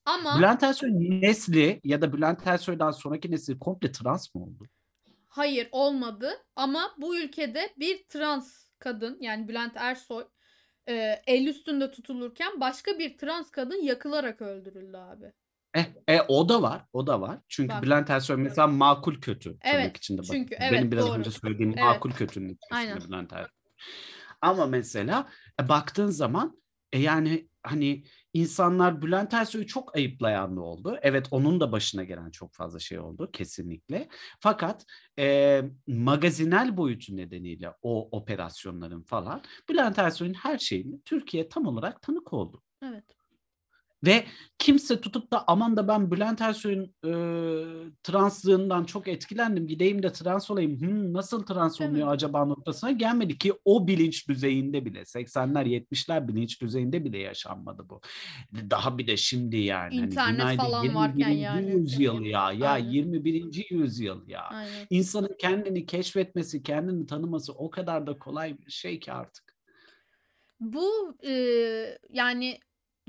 Ama 0.05 0.39
Bülent 0.39 0.63
Ersoy'un 0.63 1.21
nesli 1.23 1.81
ya 1.85 2.03
da 2.03 2.13
Bülent 2.13 2.47
Ersoy'dan 2.47 2.91
sonraki 2.91 3.31
nesil 3.31 3.59
komple 3.59 3.93
trans 3.93 4.35
mı 4.35 4.43
oldu? 4.45 4.69
hayır 5.29 5.69
olmadı. 5.73 6.33
Ama 6.57 6.95
bu 6.99 7.17
ülkede 7.17 7.75
bir 7.79 8.05
trans 8.09 8.69
kadın 8.79 9.19
yani 9.21 9.49
Bülent 9.49 9.73
Ersoy 9.77 10.25
e, 10.89 11.23
el 11.27 11.47
üstünde 11.47 11.91
tutulurken 11.91 12.61
başka 12.61 12.99
bir 12.99 13.19
trans 13.19 13.51
kadın 13.51 13.83
yakılarak 13.83 14.43
öldürüldü 14.43 14.97
abi. 14.97 15.33
Eh, 15.75 15.87
e, 16.09 16.21
o 16.29 16.49
da 16.49 16.63
var, 16.63 16.85
o 16.93 17.07
da 17.07 17.21
var. 17.21 17.39
Çünkü 17.49 17.75
Bak. 17.75 17.83
Bülent 17.83 18.11
Ersoy 18.11 18.37
mesela 18.37 18.67
makul 18.67 19.15
kötü 19.15 19.59
tırnak 19.59 19.61
Evet, 19.65 19.97
içinde. 19.97 20.23
çünkü 20.23 20.55
evet, 20.61 20.73
Benim 20.73 20.93
biraz 20.93 21.07
doğru. 21.07 21.19
önce 21.19 21.31
söylediğim 21.31 21.73
Evet. 21.77 21.83
makul 21.85 22.11
kötünün 22.11 22.49
içerisinde 22.49 22.95
Aynen. 22.95 23.09
Bülent 23.09 23.33
Ersoy. 23.33 23.63
Ama 24.41 24.67
mesela 24.67 25.29
e, 25.63 25.69
baktığın 25.69 26.07
zaman 26.07 26.63
e, 26.93 26.99
yani 26.99 27.49
hani 27.63 28.05
insanlar 28.33 29.03
Bülent 29.03 29.35
Ersoy'u 29.35 29.67
çok 29.67 29.97
ayıplayan 29.97 30.57
da 30.57 30.61
oldu. 30.61 30.99
Evet 31.03 31.27
onun 31.31 31.61
da 31.61 31.73
başına 31.73 32.05
gelen 32.05 32.31
çok 32.31 32.55
fazla 32.55 32.79
şey 32.79 32.99
oldu 32.99 33.31
kesinlikle. 33.33 34.09
Fakat 34.41 34.87
e, 35.19 35.63
magazinel 35.87 36.77
boyutu 36.77 37.17
nedeniyle 37.17 37.73
o 37.83 38.19
operasyonların 38.19 39.03
falan 39.03 39.43
Bülent 39.69 39.99
Ersoy'un 39.99 40.35
her 40.35 40.59
şeyini 40.59 41.03
Türkiye 41.05 41.49
tam 41.49 41.67
olarak 41.67 42.03
tanık 42.03 42.33
oldu. 42.33 42.63
Evet. 42.83 43.05
Ve 44.05 44.25
kimse 44.59 45.01
tutup 45.01 45.33
da 45.33 45.45
aman 45.47 45.77
da 45.77 45.89
ben 45.89 46.11
Bülent 46.11 46.41
Ersoy'un 46.41 46.95
e, 47.05 47.13
translığından 48.03 48.85
çok 48.85 49.09
etkilendim. 49.09 49.67
Gideyim 49.67 50.03
de 50.03 50.13
trans 50.13 50.51
olayım. 50.51 50.81
Hmm, 50.81 51.13
nasıl 51.13 51.47
trans 51.47 51.81
oluyor 51.81 52.09
acaba 52.09 52.45
noktasına 52.45 52.91
gelmedi 52.91 53.39
ki 53.39 53.53
o 53.65 53.87
bilinç 53.87 54.29
düzeyinde 54.29 54.85
bile 54.85 55.01
80'ler 55.01 55.67
70'ler 55.67 56.29
bilinç 56.29 56.61
düzeyinde 56.63 57.05
bile 57.05 57.19
yaşanmadı 57.19 57.89
bu. 57.89 58.01
Daha 58.71 58.99
bir 58.99 59.07
de 59.07 59.17
şimdi 59.17 59.57
yani. 59.57 59.95
hani 59.95 60.07
İnternet 60.07 60.39
günaydın 60.39 60.63
falan 60.63 60.95
varken 60.95 61.29
21. 61.29 61.43
yani. 61.43 61.71
yüzyıl 61.71 62.23
ya. 62.23 62.53
Ya 62.53 62.71
Aynen. 62.71 62.91
21. 62.91 63.67
yüzyıl 63.71 64.29
ya. 64.29 64.43
Aynen. 64.43 64.87
İnsanın 64.91 65.37
kendini 65.39 65.87
keşfetmesi, 65.87 66.63
kendini 66.63 67.07
tanıması 67.07 67.53
o 67.53 67.71
kadar 67.71 68.07
da 68.07 68.19
kolay 68.19 68.59
bir 68.59 68.71
şey 68.71 69.01
ki 69.01 69.13
artık. 69.13 69.57
Bu 70.61 71.17
e, 71.27 71.33
yani 72.11 72.59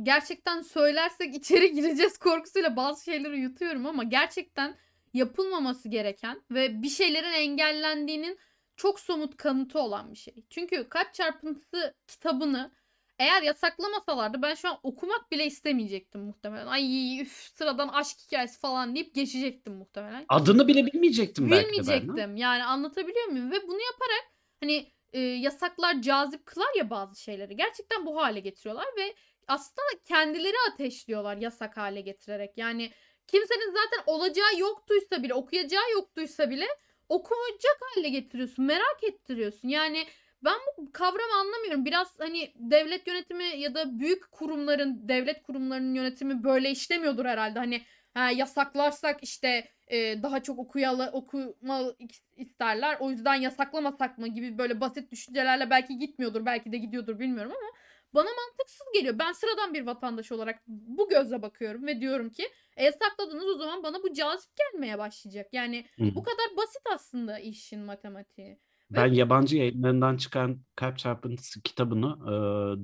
gerçekten 0.04 0.62
söylersek 0.62 1.36
içeri 1.36 1.72
gireceğiz 1.74 2.18
korkusuyla 2.18 2.76
bazı 2.76 3.04
şeyleri 3.04 3.40
yutuyorum 3.40 3.86
ama 3.86 4.04
gerçekten 4.04 4.76
yapılmaması 5.14 5.90
gereken 5.90 6.42
ve 6.52 6.82
bir 6.82 6.90
şeylerin 6.90 7.34
engellendiğinin 7.34 8.40
çok 8.76 9.00
somut 9.00 9.38
kanıtı 9.38 9.80
olan 9.80 10.12
bir 10.12 10.18
şey. 10.18 10.46
Çünkü 10.50 10.90
kalp 10.90 11.14
çarpıntısı 11.14 11.94
kitabını 12.08 12.72
eğer 13.20 13.42
yasaklamasalardı 13.42 14.42
ben 14.42 14.56
şu 14.56 14.70
an 14.70 14.80
okumak 14.84 15.32
bile 15.32 15.46
istemeyecektim 15.46 16.22
muhtemelen. 16.22 16.68
Ay 16.68 17.20
üf 17.22 17.32
sıradan 17.32 17.88
aşk 17.88 18.18
hikayesi 18.28 18.60
falan 18.60 18.96
deyip 18.96 19.16
geçecektim 19.16 19.74
muhtemelen. 19.74 20.26
Adını 20.30 20.68
bile 20.68 20.86
bilmeyecektim 20.86 21.52
belki 21.52 21.68
ben. 21.68 21.74
Bilmeyecektim. 21.74 22.36
Yani 22.36 22.64
anlatabiliyor 22.64 23.26
muyum? 23.26 23.52
Ve 23.52 23.68
bunu 23.68 23.80
yaparak 23.82 24.34
hani 24.60 24.92
e, 25.14 25.20
yasaklar 25.20 26.02
cazip 26.02 26.46
kılar 26.46 26.78
ya 26.78 26.90
bazı 26.90 27.22
şeyleri. 27.22 27.56
Gerçekten 27.56 28.06
bu 28.06 28.18
hale 28.18 28.40
getiriyorlar 28.40 28.88
ve 28.98 29.16
aslında 29.48 29.88
kendileri 30.06 30.56
ateşliyorlar 30.72 31.38
yasak 31.38 31.78
hale 31.78 32.02
getirerek. 32.02 32.52
Yani 32.58 32.92
kimsenin 33.28 33.74
zaten 33.74 34.14
olacağı 34.14 34.60
yoktuysa 34.60 35.24
bile, 35.24 35.34
okuyacağı 35.34 35.92
yoktuysa 35.94 36.50
bile 36.50 36.68
okuyacak 37.10 37.78
hale 37.82 38.10
getiriyorsun. 38.10 38.66
Merak 38.66 39.04
ettiriyorsun. 39.04 39.68
Yani 39.68 40.06
ben 40.44 40.58
bu 40.78 40.92
kavramı 40.92 41.36
anlamıyorum. 41.40 41.86
Biraz 41.86 42.20
hani 42.20 42.54
devlet 42.56 43.08
yönetimi 43.08 43.44
ya 43.44 43.76
da 43.76 44.00
büyük 44.00 44.32
kurumların, 44.32 45.08
devlet 45.10 45.44
kurumlarının 45.44 45.94
yönetimi 45.94 46.44
böyle 46.44 46.72
işlemiyordur 46.72 47.26
herhalde. 47.26 47.60
Hani 47.60 47.82
ha, 48.14 48.32
yasaklarsak 48.32 49.24
işte 49.24 49.68
e, 49.88 50.24
daha 50.24 50.44
çok 50.44 50.60
okuyalı, 50.60 51.10
okuma 51.14 51.82
isterler. 52.38 52.98
O 53.00 53.12
yüzden 53.12 53.36
yasaklamasak 53.36 54.18
mı 54.18 54.28
gibi 54.28 54.58
böyle 54.58 54.82
basit 54.82 55.12
düşüncelerle 55.12 55.70
belki 55.70 55.98
gitmiyordur. 55.98 56.46
Belki 56.46 56.72
de 56.72 56.78
gidiyordur 56.78 57.20
bilmiyorum 57.20 57.52
ama 57.58 57.70
bana 58.14 58.30
mantıksız 58.30 58.88
geliyor. 58.94 59.20
Ben 59.20 59.32
sıradan 59.32 59.74
bir 59.74 59.86
vatandaş 59.86 60.32
olarak 60.32 60.60
bu 60.68 61.10
gözle 61.10 61.42
bakıyorum 61.42 61.88
ve 61.88 62.02
diyorum 62.02 62.30
ki 62.30 62.50
e, 62.78 62.84
yasakladınız 62.84 63.46
o 63.48 63.58
zaman 63.58 63.84
bana 63.84 64.04
bu 64.04 64.14
cazip 64.14 64.50
gelmeye 64.58 64.98
başlayacak. 64.98 65.48
Yani 65.52 65.86
Hı 66.00 66.16
bu 66.16 66.24
kadar 66.24 66.58
basit 66.58 66.82
aslında 66.96 67.40
işin 67.40 67.80
matematiği. 67.80 68.60
Ben 68.92 69.14
yabancı 69.14 69.58
yayınlarından 69.58 70.18
çıkan 70.18 70.60
Kalp 70.76 70.98
Çarpıntısı 70.98 71.62
kitabını 71.62 72.08
e, 72.22 72.32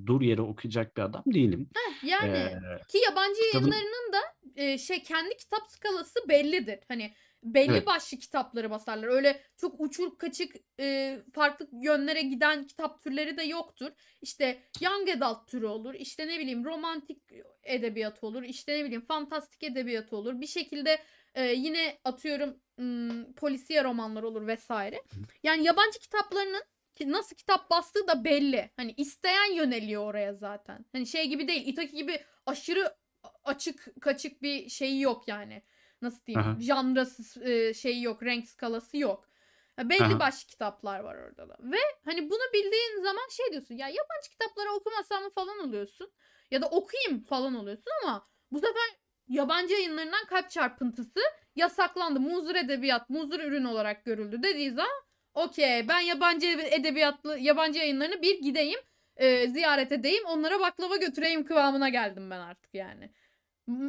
dur 0.08 0.22
yere 0.22 0.42
okuyacak 0.42 0.98
bir 0.98 1.02
adam 1.02 1.24
değilim. 1.26 1.70
Yani 2.04 2.38
Ee, 2.38 2.58
ki 2.88 2.98
yabancı 3.10 3.42
kitabın- 3.42 3.54
yayınlarının 3.72 4.14
da 4.14 4.20
e, 4.56 4.78
şey 4.78 5.04
kendi 5.04 5.38
kitap 5.38 5.62
skalası 5.72 6.20
bellidir. 6.30 6.80
Hani 6.88 7.14
belli 7.44 7.72
Evet. 7.72 7.88
başlı 7.88 8.18
kitapları 8.18 8.70
basarlar. 8.70 9.08
Öyle 9.08 9.42
çok 9.58 9.76
uçur 9.80 10.18
kaçık 10.18 10.56
e, 10.80 11.18
farklı 11.34 11.68
yönlere 11.72 12.22
giden 12.22 12.68
kitap 12.68 13.02
türleri 13.02 13.38
de 13.38 13.44
yoktur. 13.44 13.92
İşte 14.22 14.64
young 14.82 15.10
adult 15.10 15.48
türü 15.48 15.66
olur. 15.66 15.94
İşte 15.94 16.28
ne 16.28 16.40
bileyim 16.40 16.66
romantik 16.66 17.22
edebiyat 17.64 18.24
olur. 18.24 18.44
İşte 18.44 18.80
ne 18.80 18.86
bileyim 18.86 19.06
fantastik 19.06 19.64
edebiyat 19.64 20.14
olur. 20.14 20.42
Bir 20.42 20.48
şekilde 20.48 21.00
e, 21.36 21.46
yine 21.46 22.00
atıyorum 22.04 22.62
m, 22.78 23.14
polisiye 23.36 23.84
romanlar 23.84 24.24
olur 24.24 24.48
vesaire. 24.48 25.02
Yani 25.44 25.64
yabancı 25.64 26.00
kitaplarının 26.00 26.64
ki 26.96 27.12
nasıl 27.12 27.36
kitap 27.36 27.70
bastığı 27.70 28.08
da 28.08 28.24
belli. 28.24 28.72
Hani 28.76 28.94
isteyen 28.98 29.54
yöneliyor 29.54 30.04
oraya 30.06 30.34
zaten. 30.34 30.86
Hani 30.92 31.08
şey 31.08 31.28
gibi 31.28 31.48
değil. 31.48 31.68
Itaki 31.68 31.96
gibi 31.96 32.22
aşırı 32.46 32.96
açık 33.44 34.02
kaçık 34.02 34.42
bir 34.42 34.70
şeyi 34.70 35.02
yok 35.02 35.28
yani. 35.28 35.64
Nasıl 36.02 36.26
diyeyim? 36.26 36.48
Aha. 36.50 36.60
Janrası 36.60 37.44
e, 37.52 37.74
şeyi 37.74 38.04
yok, 38.04 38.24
renk 38.24 38.48
skalası 38.48 38.98
yok. 38.98 39.30
Ya 39.78 39.90
belli 39.90 40.04
Aha. 40.04 40.20
başlı 40.20 40.48
kitaplar 40.48 41.00
var 41.00 41.16
orada 41.16 41.50
da. 41.50 41.58
Ve 41.60 41.78
hani 42.06 42.30
bunu 42.30 42.54
bildiğin 42.54 43.04
zaman 43.04 43.28
şey 43.30 43.52
diyorsun. 43.52 43.76
Ya 43.76 43.88
yabancı 43.88 44.30
kitapları 44.32 44.72
okumasam 44.72 45.24
mı 45.24 45.30
falan 45.30 45.60
oluyorsun. 45.60 46.12
Ya 46.52 46.62
da 46.62 46.68
okuyayım 46.68 47.24
falan 47.24 47.56
oluyorsun 47.56 47.92
ama 48.04 48.28
bu 48.52 48.60
sefer 48.60 48.90
yabancı 49.28 49.74
yayınlarından 49.74 50.26
kalp 50.26 50.50
çarpıntısı 50.50 51.20
yasaklandı. 51.56 52.20
Muzur 52.20 52.56
edebiyat, 52.56 53.10
muzur 53.10 53.40
ürün 53.40 53.64
olarak 53.64 54.06
görüldü 54.06 54.44
dediği 54.44 54.72
zaman 54.72 55.02
okey 55.34 55.88
ben 55.88 56.00
yabancı 56.00 56.48
edebiyatlı 56.48 57.38
yabancı 57.40 57.80
yayınlarını 57.80 58.22
bir 58.22 58.42
gideyim 58.42 58.80
e, 59.16 59.48
ziyaret 59.48 59.92
edeyim 59.92 60.26
onlara 60.26 60.60
baklava 60.60 60.98
götüreyim 60.98 61.46
kıvamına 61.46 61.90
geldim 61.90 62.30
ben 62.32 62.40
artık 62.40 62.74
yani. 62.74 63.14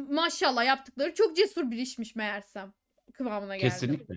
Maşallah 0.09 0.65
yaptıkları 0.65 1.13
çok 1.13 1.35
cesur 1.35 1.71
bir 1.71 1.77
işmiş 1.77 2.15
meğersem 2.15 2.73
kıvamına 3.13 3.57
geldim. 3.57 3.69
Kesinlikle. 3.69 4.15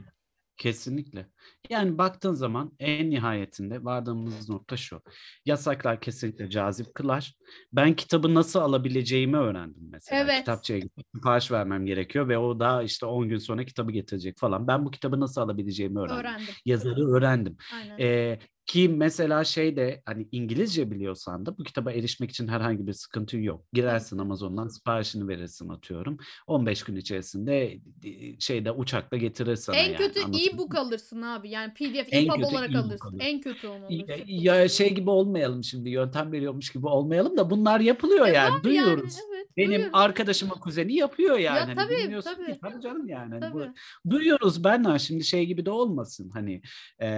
Kesinlikle. 0.56 1.26
Yani 1.70 1.98
baktığın 1.98 2.34
zaman 2.34 2.72
en 2.78 3.10
nihayetinde 3.10 3.84
vardığımız 3.84 4.48
nokta 4.48 4.76
şu. 4.76 5.02
Yasaklar 5.44 6.00
kesinlikle 6.00 6.50
cazip 6.50 6.94
kılar. 6.94 7.34
Ben 7.72 7.96
kitabı 7.96 8.34
nasıl 8.34 8.60
alabileceğimi 8.60 9.36
öğrendim 9.36 9.88
mesela. 9.90 10.22
Evet. 10.22 10.38
Kitapçıya 10.38 10.78
gidip 10.78 11.06
sipariş 11.14 11.50
vermem 11.50 11.86
gerekiyor 11.86 12.28
ve 12.28 12.38
o 12.38 12.60
da 12.60 12.82
işte 12.82 13.06
10 13.06 13.28
gün 13.28 13.38
sonra 13.38 13.64
kitabı 13.64 13.92
getirecek 13.92 14.38
falan. 14.38 14.66
Ben 14.68 14.84
bu 14.84 14.90
kitabı 14.90 15.20
nasıl 15.20 15.40
alabileceğimi 15.40 15.98
öğrendim. 15.98 16.16
Öğrendim. 16.16 16.54
Yazarı 16.64 17.06
öğrendim. 17.08 17.56
Aynen. 17.74 17.98
Ee, 17.98 18.38
ki 18.66 18.88
mesela 18.88 19.44
şeyde 19.44 20.02
hani 20.06 20.28
İngilizce 20.32 20.90
biliyorsan 20.90 21.46
da 21.46 21.58
bu 21.58 21.62
kitaba 21.62 21.92
erişmek 21.92 22.30
için 22.30 22.48
herhangi 22.48 22.86
bir 22.86 22.92
sıkıntı 22.92 23.36
yok. 23.36 23.64
Girersin 23.72 24.18
Amazon'dan 24.18 24.68
siparişini 24.68 25.28
verirsin 25.28 25.68
atıyorum. 25.68 26.18
15 26.46 26.82
gün 26.82 26.96
içerisinde 26.96 27.78
e, 28.04 28.40
şeyde 28.40 28.72
uçakla 28.72 29.16
getirir 29.16 29.56
sana 29.56 29.76
en 29.76 29.84
yani. 29.84 29.96
kötü 29.96 30.20
e-book 30.20 30.74
alırsın 30.74 31.22
abi. 31.22 31.50
Yani 31.50 31.74
PDF, 31.74 32.08
En 32.10 32.24
EPUB 32.24 32.42
olarak 32.44 32.70
e-book 32.70 32.84
alırsın. 32.84 33.06
alırsın. 33.06 33.18
En 33.18 33.40
kötü 33.40 33.68
onu 33.68 33.86
alırsın. 33.86 34.24
ya 34.26 34.68
şey 34.68 34.94
gibi 34.94 35.10
olmayalım 35.10 35.64
şimdi 35.64 35.90
yöntem 35.90 36.32
veriyormuş 36.32 36.72
gibi 36.72 36.86
olmayalım 36.86 37.36
da 37.36 37.50
bunlar 37.50 37.80
yapılıyor 37.80 38.26
E 38.26 38.32
yani 38.32 38.62
duyuyoruz. 38.62 39.16
Yani, 39.16 39.26
evet, 39.28 39.33
Benim 39.56 39.70
duyuyoruz. 39.70 39.90
arkadaşımın 39.92 40.54
kuzeni 40.54 40.94
yapıyor 40.94 41.38
yani. 41.38 41.56
Ya 41.56 41.66
Hani 41.66 41.74
tabii, 41.74 41.96
bilmiyorsun 41.96 42.34
tabii. 42.34 42.52
ki. 42.52 42.58
Tabii 42.62 42.80
canım 42.80 43.08
yani. 43.08 43.34
Hani 43.40 43.54
bu- 43.54 43.58
Tabii. 43.60 43.72
duyuyoruz 44.10 44.64
Berna 44.64 44.98
şimdi 44.98 45.24
şey 45.24 45.46
gibi 45.46 45.66
de 45.66 45.70
olmasın 45.70 46.30
hani 46.34 46.62
e, 46.98 47.08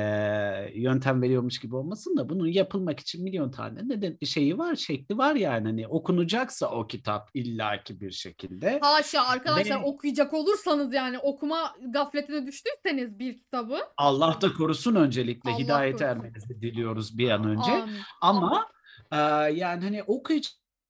yöntem 0.75 1.23
veriyormuş 1.23 1.59
gibi 1.59 1.77
olmasın 1.77 2.17
da 2.17 2.29
bunun 2.29 2.47
yapılmak 2.47 3.01
için 3.01 3.23
milyon 3.25 3.51
tane 3.51 3.81
neden 3.89 4.19
şeyi 4.27 4.59
var 4.59 4.75
şekli 4.77 5.19
var 5.19 5.35
yani 5.35 5.67
hani 5.67 5.89
okunacaksa 5.89 6.71
o 6.71 6.87
kitap 6.87 7.31
illaki 7.35 8.01
bir 8.01 8.11
şekilde 8.11 8.79
Haşa 8.83 9.23
arkadaşlar 9.23 9.81
Ve- 9.81 9.85
okuyacak 9.85 10.35
olursanız 10.35 10.95
yani 10.95 11.19
okuma 11.19 11.75
gafletine 11.91 12.47
düştüyseniz 12.47 13.19
bir 13.19 13.37
kitabı. 13.39 13.79
Allah 13.97 14.39
da 14.41 14.53
korusun 14.53 14.95
öncelikle 14.95 15.51
Allah 15.51 15.59
hidayete 15.59 16.05
ermenizi 16.05 16.61
diliyoruz 16.61 17.19
bir 17.19 17.31
an 17.31 17.45
önce 17.45 17.71
Amin. 17.73 17.95
ama 18.21 18.67
e, 19.13 19.17
yani 19.53 19.85
hani 19.85 20.03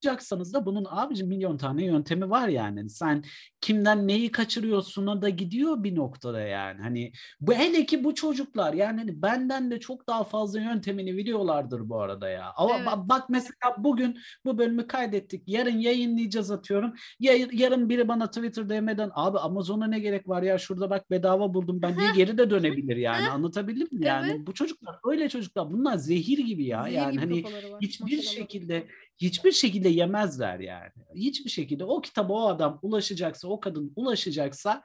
okuyacaksanız 0.06 0.54
da 0.54 0.66
bunun 0.66 0.86
abicim 0.90 1.28
milyon 1.28 1.56
tane 1.56 1.84
yöntemi 1.84 2.30
var 2.30 2.48
yani 2.48 2.90
sen 2.90 3.24
kimden 3.60 4.08
neyi 4.08 4.30
kaçırıyorsun'a 4.32 5.22
da 5.22 5.28
gidiyor 5.28 5.84
bir 5.84 5.94
noktada 5.96 6.40
yani 6.40 6.80
hani 6.82 7.12
bu 7.40 7.52
hele 7.54 7.86
ki 7.86 8.04
bu 8.04 8.14
çocuklar 8.14 8.74
yani 8.74 8.98
hani 8.98 9.22
benden 9.22 9.70
de 9.70 9.80
çok 9.80 10.08
daha 10.08 10.24
fazla 10.24 10.60
yöntemini 10.60 11.16
biliyorlardır 11.16 11.88
bu 11.88 12.00
arada 12.00 12.28
ya. 12.28 12.52
Ama 12.56 12.76
Evet. 12.76 12.86
ba- 12.88 13.08
bak 13.08 13.24
mesela 13.28 13.74
bugün 13.78 14.18
bu 14.44 14.58
bölümü 14.58 14.86
kaydettik. 14.86 15.42
Yarın 15.46 15.78
yayınlayacağız 15.78 16.50
atıyorum. 16.50 16.94
Ya- 17.20 17.48
yarın 17.52 17.88
biri 17.88 18.08
bana 18.08 18.26
Twitter 18.26 18.68
DM'den 18.68 19.10
abi 19.14 19.38
Amazon'a 19.38 19.86
ne 19.86 19.98
gerek 19.98 20.28
var 20.28 20.42
ya 20.42 20.58
şurada 20.58 20.90
bak 20.90 21.10
bedava 21.10 21.54
buldum 21.54 21.82
ben 21.82 21.96
diye 21.98 22.10
geri 22.16 22.38
de 22.38 22.50
dönebilir 22.50 22.96
yani. 22.96 23.28
Anlatabildim 23.28 23.88
mi? 23.98 24.06
Yani 24.06 24.30
Evet. 24.30 24.46
bu 24.46 24.54
çocuklar 24.54 24.96
öyle 25.04 25.28
çocuklar. 25.28 25.70
Bunlar 25.70 25.96
zehir 25.96 26.38
gibi 26.38 26.64
ya. 26.64 26.82
Zehir 26.82 26.94
yani 26.96 27.12
gibi 27.12 27.20
hani 27.20 27.44
hiçbir 27.80 28.22
şekilde 28.22 28.86
hiçbir 29.18 29.52
şekilde 29.52 29.88
yemezler 29.88 30.60
yani. 30.60 30.92
Hiçbir 31.14 31.50
şekilde 31.50 31.84
o 31.84 32.00
kitaba 32.00 32.32
o 32.32 32.48
adam 32.48 32.78
ulaşacaksa, 32.82 33.48
o 33.48 33.60
kadın 33.60 33.92
ulaşacaksa 33.96 34.82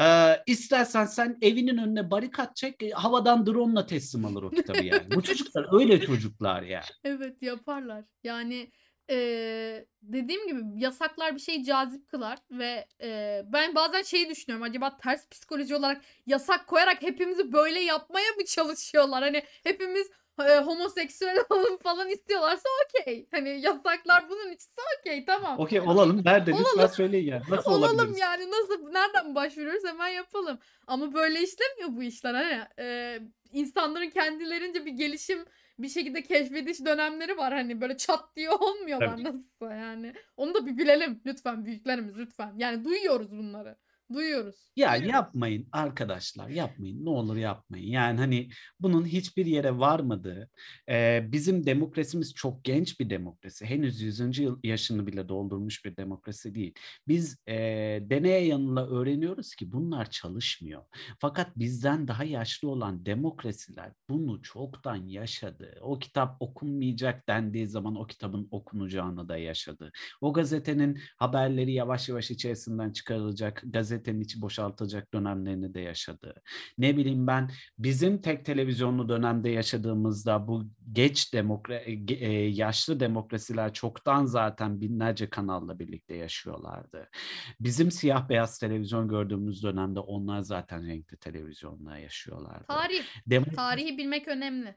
e, 0.00 0.36
istersen 0.46 1.04
sen 1.04 1.38
evinin 1.42 1.78
önüne 1.78 2.10
barikat 2.10 2.56
çek, 2.56 2.82
e, 2.82 2.90
havadan 2.90 3.46
drone'la 3.46 3.86
teslim 3.86 4.24
alır 4.24 4.42
o 4.42 4.50
kitabı 4.56 4.84
yani. 4.84 5.10
Bu 5.10 5.22
çocuklar 5.22 5.80
öyle 5.80 6.00
çocuklar 6.00 6.62
yani. 6.62 6.84
Evet 7.04 7.42
yaparlar. 7.42 8.04
Yani 8.24 8.70
eee, 9.10 9.86
dediğim 10.02 10.46
gibi 10.46 10.60
yasaklar 10.82 11.34
bir 11.34 11.40
şeyi 11.40 11.64
cazip 11.64 12.08
kılar 12.08 12.38
ve 12.50 12.86
eee, 13.02 13.44
ben 13.46 13.74
bazen 13.74 14.02
şeyi 14.02 14.28
düşünüyorum 14.28 14.66
acaba 14.70 14.96
ters 14.96 15.28
psikoloji 15.28 15.76
olarak 15.76 16.02
yasak 16.26 16.66
koyarak 16.66 17.02
hepimizi 17.02 17.52
böyle 17.52 17.80
yapmaya 17.80 18.30
mı 18.38 18.44
çalışıyorlar? 18.44 19.22
Hani 19.22 19.42
hepimiz 19.64 20.10
eee, 20.40 20.58
homoseksüel 20.58 21.36
olalım 21.50 21.78
falan 21.78 22.08
istiyorlarsa 22.08 22.68
okey. 22.84 23.26
Hani 23.30 23.60
yasaklar 23.60 24.28
bunun 24.28 24.52
içinse 24.52 24.80
okey 25.00 25.24
tamam. 25.24 25.58
Okey 25.60 25.80
olalım. 25.80 26.22
Nerede? 26.24 26.50
Lütfen 26.50 26.64
Olalım. 26.78 26.88
söyleyin 26.94 27.26
yani. 27.26 27.42
Nasıl 27.50 27.70
Olalım 27.70 27.94
olabiliriz? 27.94 28.20
yani 28.20 28.50
nasıl 28.50 28.88
nereden 28.92 29.34
başvuruyoruz 29.34 29.84
hemen 29.84 30.08
yapalım. 30.08 30.58
Ama 30.86 31.12
böyle 31.14 31.42
işlemiyor 31.42 31.88
bu 31.96 32.02
işler 32.02 32.34
hani 32.34 32.62
e, 32.78 33.18
insanların 33.52 34.10
kendilerince 34.10 34.86
bir 34.86 34.92
gelişim 34.92 35.44
bir 35.78 35.88
şekilde 35.88 36.22
keşfediş 36.22 36.84
dönemleri 36.84 37.36
var 37.36 37.52
hani 37.52 37.80
böyle 37.80 37.96
çat 37.96 38.36
diye 38.36 38.50
olmuyorlar 38.50 39.08
Tabii. 39.10 39.24
nasılsa 39.24 39.74
yani. 39.74 40.14
Onu 40.36 40.54
da 40.54 40.66
bir 40.66 40.78
bilelim 40.78 41.20
lütfen 41.26 41.64
büyüklerimiz 41.64 42.18
lütfen. 42.18 42.52
Yani 42.56 42.84
duyuyoruz 42.84 43.30
bunları. 43.32 43.76
Duyuyoruz. 44.12 44.70
Ya 44.76 44.92
Duyuyoruz. 44.92 45.12
yapmayın 45.12 45.68
arkadaşlar 45.72 46.48
yapmayın 46.48 47.04
ne 47.04 47.10
olur 47.10 47.36
yapmayın 47.36 47.86
yani 47.92 48.18
hani 48.18 48.48
bunun 48.80 49.06
hiçbir 49.06 49.46
yere 49.46 49.78
varmadığı 49.78 50.50
e, 50.88 51.28
bizim 51.32 51.66
demokrasimiz 51.66 52.34
çok 52.34 52.64
genç 52.64 53.00
bir 53.00 53.10
demokrasi 53.10 53.66
henüz 53.66 54.00
100. 54.00 54.38
yıl 54.38 54.60
yaşını 54.64 55.06
bile 55.06 55.28
doldurmuş 55.28 55.84
bir 55.84 55.96
demokrasi 55.96 56.54
değil 56.54 56.74
biz 57.08 57.38
e, 57.48 57.54
deneye 58.02 58.46
yanıla 58.46 58.88
öğreniyoruz 58.88 59.54
ki 59.54 59.72
bunlar 59.72 60.10
çalışmıyor 60.10 60.82
fakat 61.18 61.58
bizden 61.58 62.08
daha 62.08 62.24
yaşlı 62.24 62.68
olan 62.70 63.06
demokrasiler 63.06 63.92
bunu 64.08 64.42
çoktan 64.42 64.96
yaşadı 64.96 65.74
o 65.80 65.98
kitap 65.98 66.36
okunmayacak 66.42 67.28
dendiği 67.28 67.66
zaman 67.66 67.96
o 67.96 68.06
kitabın 68.06 68.48
okunacağını 68.50 69.28
da 69.28 69.36
yaşadı 69.36 69.92
o 70.20 70.32
gazetenin 70.32 70.98
haberleri 71.16 71.72
yavaş 71.72 72.08
yavaş 72.08 72.30
içerisinden 72.30 72.90
çıkarılacak, 72.92 73.62
gazetenin 74.00 74.20
içi 74.20 74.40
boşaltılacak 74.40 75.14
dönemlerini 75.14 75.74
de 75.74 75.80
yaşadı. 75.80 76.34
Ne 76.78 76.96
bileyim 76.96 77.26
ben 77.26 77.50
bizim 77.78 78.20
tek 78.20 78.44
televizyonlu 78.44 79.08
dönemde 79.08 79.48
yaşadığımızda 79.50 80.48
bu 80.48 80.68
geç 80.92 81.34
demokra 81.34 81.74
ge- 81.84 82.18
e, 82.18 82.32
yaşlı 82.48 83.00
demokrasiler 83.00 83.72
çoktan 83.72 84.24
zaten 84.26 84.80
binlerce 84.80 85.30
kanalla 85.30 85.78
birlikte 85.78 86.14
yaşıyorlardı. 86.16 87.08
Bizim 87.60 87.90
siyah 87.90 88.28
beyaz 88.28 88.58
televizyon 88.58 89.08
gördüğümüz 89.08 89.62
dönemde 89.62 90.00
onlar 90.00 90.40
zaten 90.40 90.86
renkli 90.86 91.16
televizyonla 91.16 91.98
yaşıyorlardı. 91.98 92.64
Tarih. 92.68 93.02
Demo- 93.28 93.54
Tarihi 93.54 93.98
bilmek 93.98 94.28
önemli. 94.28 94.74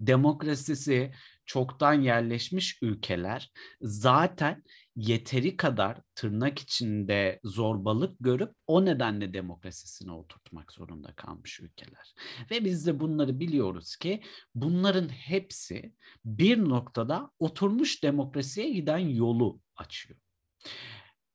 demokrasisi 0.00 1.10
çoktan 1.46 1.92
yerleşmiş 2.02 2.78
ülkeler 2.82 3.50
zaten 3.82 4.62
yeteri 4.98 5.56
kadar 5.56 5.98
tırnak 6.14 6.58
içinde 6.58 7.40
zorbalık 7.44 8.16
görüp 8.20 8.52
o 8.66 8.84
nedenle 8.84 9.34
demokrasisine 9.34 10.12
oturtmak 10.12 10.72
zorunda 10.72 11.12
kalmış 11.12 11.60
ülkeler. 11.60 12.14
Ve 12.50 12.64
biz 12.64 12.86
de 12.86 13.00
bunları 13.00 13.40
biliyoruz 13.40 13.96
ki 13.96 14.22
bunların 14.54 15.08
hepsi 15.08 15.92
bir 16.24 16.58
noktada 16.58 17.30
oturmuş 17.38 18.02
demokrasiye 18.02 18.70
giden 18.70 18.98
yolu 18.98 19.60
açıyor. 19.76 20.20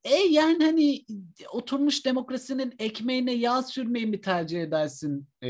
E 0.04 0.16
yani 0.16 0.64
hani 0.64 1.04
oturmuş 1.52 2.06
demokrasinin 2.06 2.74
ekmeğine 2.78 3.32
yağ 3.32 3.62
sürmeyi 3.62 4.06
mi 4.06 4.20
tercih 4.20 4.62
edersin? 4.62 5.28
Ee, 5.42 5.48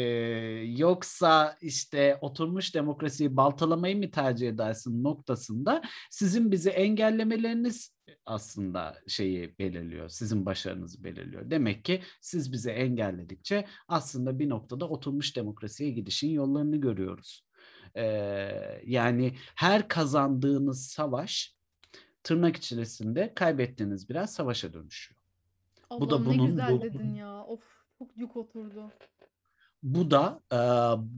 yoksa 0.76 1.56
işte 1.60 2.18
oturmuş 2.20 2.74
demokrasiyi 2.74 3.36
baltalamayı 3.36 3.96
mı 3.96 4.10
tercih 4.10 4.48
edersin 4.48 5.04
noktasında 5.04 5.82
sizin 6.10 6.52
bizi 6.52 6.70
engellemeleriniz 6.70 7.94
aslında 8.26 8.98
şeyi 9.08 9.58
belirliyor. 9.58 10.08
Sizin 10.08 10.46
başarınızı 10.46 11.04
belirliyor. 11.04 11.50
Demek 11.50 11.84
ki 11.84 12.02
siz 12.20 12.52
bizi 12.52 12.70
engelledikçe 12.70 13.66
aslında 13.88 14.38
bir 14.38 14.48
noktada 14.48 14.88
oturmuş 14.88 15.36
demokrasiye 15.36 15.90
gidişin 15.90 16.30
yollarını 16.30 16.76
görüyoruz. 16.76 17.46
Ee, 17.96 18.02
yani 18.86 19.36
her 19.56 19.88
kazandığınız 19.88 20.86
savaş 20.86 21.54
tırnak 22.24 22.56
içerisinde 22.56 23.32
kaybettiğiniz 23.34 24.08
biraz 24.08 24.34
savaşa 24.34 24.72
dönüşüyor. 24.72 25.20
Allah'ım 25.90 26.10
da 26.10 26.18
ne 26.18 26.26
bunun- 26.26 26.46
güzel 26.46 26.72
bu- 26.72 26.82
dedin 26.82 27.14
ya. 27.14 27.44
Of 27.44 27.84
çok 27.98 28.16
yük 28.16 28.36
oturdu. 28.36 28.90
Bu 29.82 30.10
da 30.10 30.40
e, 30.52 30.56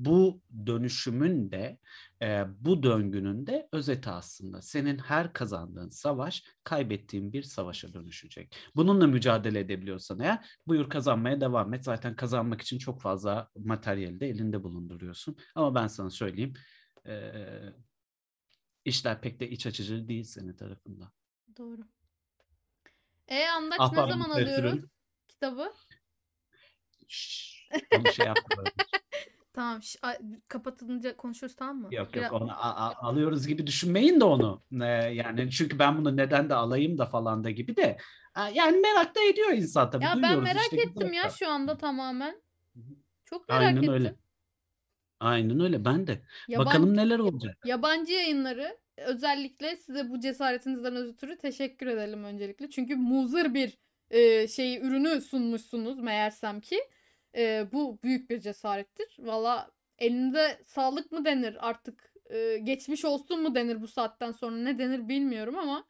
bu 0.05 0.41
dönüşümün 0.67 1.51
de 1.51 1.79
e, 2.23 2.45
bu 2.61 2.83
döngünün 2.83 3.47
de 3.47 3.69
özeti 3.73 4.11
aslında. 4.11 4.63
Senin 4.63 4.99
her 4.99 5.33
kazandığın 5.33 5.89
savaş 5.91 6.45
kaybettiğin 6.65 7.33
bir 7.33 7.43
savaşa 7.43 7.93
dönüşecek. 7.93 8.57
Bununla 8.77 9.07
mücadele 9.07 9.61
edebiliyorsan 9.61 10.21
eğer 10.21 10.47
buyur 10.67 10.91
kazanmaya 10.91 11.41
devam 11.41 11.75
et. 11.75 11.85
Zaten 11.85 12.17
kazanmak 12.17 12.63
için 12.63 12.79
çok 12.79 13.01
fazla 13.01 13.49
materyali 13.57 14.21
de 14.21 14.29
elinde 14.29 14.63
bulunduruyorsun. 14.63 15.37
Ama 15.55 15.75
ben 15.75 15.87
sana 15.87 16.11
söyleyeyim 16.11 16.55
e, 17.07 17.33
işler 18.87 19.21
pek 19.21 19.41
de 19.41 19.51
iç 19.51 19.67
açıcı 19.67 20.09
değil 20.09 20.25
senin 20.25 20.57
tarafından. 20.57 21.13
Doğru. 21.59 21.81
E 23.29 23.47
Andaç 23.49 23.79
ne 23.79 23.85
Ahbap 23.85 24.11
zaman 24.11 24.31
alıyoruz 24.31 24.85
kitabı? 25.29 25.73
Onu 27.95 28.13
şey. 28.13 28.27
Tamam 29.53 29.83
şş, 29.83 29.97
a- 30.03 30.19
kapatınca 30.49 31.17
konuşuruz 31.17 31.57
tamam 31.57 31.77
mı? 31.77 31.89
Yok 31.95 32.17
yok 32.17 32.33
onu 32.33 32.53
a- 32.53 32.75
a- 32.77 33.09
alıyoruz 33.09 33.47
gibi 33.47 33.67
düşünmeyin 33.67 34.21
de 34.21 34.25
onu. 34.25 34.63
Ee, 34.73 34.85
yani 34.87 35.51
çünkü 35.51 35.79
ben 35.79 35.99
bunu 35.99 36.17
neden 36.17 36.51
de 36.51 36.55
alayım 36.55 36.99
da 36.99 37.07
falan 37.07 37.45
da 37.45 37.51
gibi 37.51 37.77
de. 37.77 37.97
Yani 38.55 38.81
merak 38.81 39.15
da 39.15 39.21
ediyor 39.21 39.53
insan 39.53 39.91
tabii. 39.91 40.05
Ya 40.05 40.11
ben 40.17 40.23
Duyuyoruz 40.23 40.45
merak 40.45 40.63
işte 40.63 40.81
ettim 40.81 41.13
ya 41.13 41.31
şu 41.31 41.49
anda 41.49 41.79
tamamen. 41.79 42.43
Çok 43.25 43.49
merak 43.49 43.63
Aynen 43.63 43.77
ettim. 43.77 43.93
öyle. 43.93 44.17
Aynen 45.21 45.61
öyle 45.61 45.85
ben 45.85 46.07
de. 46.07 46.23
Yaban- 46.49 46.67
Bakalım 46.67 46.97
neler 46.97 47.19
olacak. 47.19 47.59
Yabancı 47.65 48.13
yayınları 48.13 48.79
özellikle 48.97 49.77
size 49.77 50.11
bu 50.11 50.21
cesaretinizden 50.21 50.97
ötürü 50.97 51.39
teşekkür 51.39 51.87
edelim 51.87 52.25
öncelikle. 52.25 52.71
Çünkü 52.71 52.97
muzır 52.97 53.55
bir 53.55 53.79
e, 54.11 54.49
şey 54.49 54.77
ürünü 54.79 55.21
sunmuşsunuz 55.21 55.99
meğersem 55.99 56.61
ki. 56.61 56.81
E, 57.37 57.67
bu 57.73 57.99
büyük 58.03 58.31
bir 58.31 58.41
cesarettir. 58.41 59.17
Valla 59.19 59.71
elinde 59.99 60.61
sağlık 60.67 61.13
mı 61.13 61.25
denir 61.25 61.69
artık 61.69 62.15
e, 62.31 62.59
geçmiş 62.59 63.05
olsun 63.05 63.43
mu 63.43 63.55
denir 63.55 63.81
bu 63.83 63.89
saatten 63.89 64.33
sonra 64.33 64.57
ne 64.57 64.79
denir 64.79 65.09
bilmiyorum 65.09 65.59
ama 65.59 65.85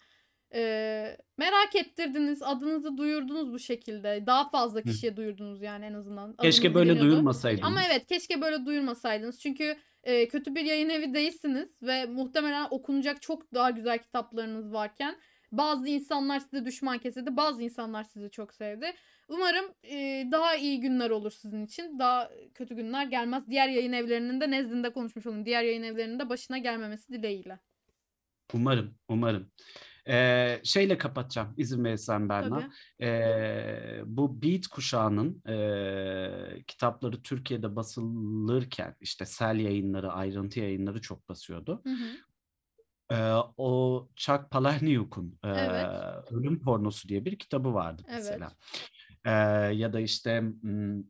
e, 0.54 1.16
merak 1.38 1.76
ettirdiniz 1.76 2.42
adınızı 2.42 2.96
duyurdunuz 2.96 3.52
bu 3.52 3.58
şekilde 3.58 4.24
daha 4.26 4.48
fazla 4.50 4.82
kişiye 4.82 5.16
duyurdunuz 5.16 5.62
yani 5.62 5.84
en 5.84 5.94
azından. 5.94 6.36
Keşke 6.36 6.68
Adınız 6.68 6.74
böyle 6.74 6.90
biliniyordu. 6.90 7.10
duyurmasaydınız. 7.12 7.68
Ama 7.68 7.80
evet 7.82 8.06
keşke 8.06 8.40
böyle 8.40 8.66
duyurmasaydınız. 8.66 9.40
Çünkü 9.40 9.76
e, 10.04 10.28
kötü 10.28 10.54
bir 10.54 10.64
yayın 10.64 10.88
evi 10.88 11.14
değilsiniz 11.14 11.82
ve 11.82 12.06
muhtemelen 12.06 12.66
okunacak 12.70 13.22
çok 13.22 13.54
daha 13.54 13.70
güzel 13.70 13.98
kitaplarınız 13.98 14.72
varken 14.72 15.16
bazı 15.52 15.88
insanlar 15.88 16.40
size 16.40 16.64
düşman 16.64 16.98
kesildi, 16.98 17.36
bazı 17.36 17.62
insanlar 17.62 18.04
sizi 18.04 18.30
çok 18.30 18.54
sevdi. 18.54 18.92
Umarım 19.28 19.64
e, 19.84 20.28
daha 20.32 20.56
iyi 20.56 20.80
günler 20.80 21.10
olur 21.10 21.30
sizin 21.30 21.64
için. 21.66 21.98
Daha 21.98 22.30
kötü 22.54 22.74
günler 22.76 23.06
gelmez. 23.06 23.42
Diğer 23.50 23.68
yayın 23.68 23.92
evlerinin 23.92 24.40
de 24.40 24.50
nezdinde 24.50 24.92
konuşmuş 24.92 25.26
olun. 25.26 25.44
Diğer 25.46 25.62
yayın 25.62 25.82
evlerinin 25.82 26.18
de 26.18 26.28
başına 26.28 26.58
gelmemesi 26.58 27.12
dileğiyle. 27.12 27.58
Umarım, 28.54 28.94
umarım. 29.08 29.50
Ee, 30.08 30.60
şeyle 30.64 30.98
kapatacağım 30.98 31.54
izin 31.56 31.84
verirsen 31.84 32.28
Berna. 32.28 32.70
Ee, 33.00 34.02
bu 34.06 34.42
Beat 34.42 34.66
kuşağının 34.66 35.42
e, 35.48 36.62
kitapları 36.66 37.22
Türkiye'de 37.22 37.76
basılırken 37.76 38.96
işte 39.00 39.26
Sel 39.26 39.56
yayınları, 39.58 40.12
ayrıntı 40.12 40.60
yayınları 40.60 41.00
çok 41.00 41.28
basıyordu. 41.28 41.80
Hı 41.84 41.90
hı. 41.90 42.06
Ee, 43.10 43.32
o 43.56 44.08
Chuck 44.16 44.50
Palahniuk'un 44.50 45.38
e, 45.44 45.48
Evet. 45.48 46.32
Ölüm 46.32 46.60
Pornosu 46.60 47.08
diye 47.08 47.24
bir 47.24 47.38
kitabı 47.38 47.74
vardı 47.74 48.02
Evet. 48.08 48.16
mesela. 48.18 48.52
Ee, 49.24 49.30
ya 49.74 49.92
da 49.92 50.00
işte 50.00 50.40
hmm, 50.40 51.02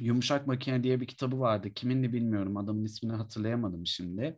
Yumuşak 0.00 0.46
Makine 0.46 0.82
diye 0.82 1.00
bir 1.00 1.06
kitabı 1.06 1.40
vardı. 1.40 1.74
Kimindi 1.74 2.12
bilmiyorum. 2.12 2.56
Adamın 2.56 2.84
ismini 2.84 3.12
hatırlayamadım 3.12 3.86
şimdi. 3.86 4.36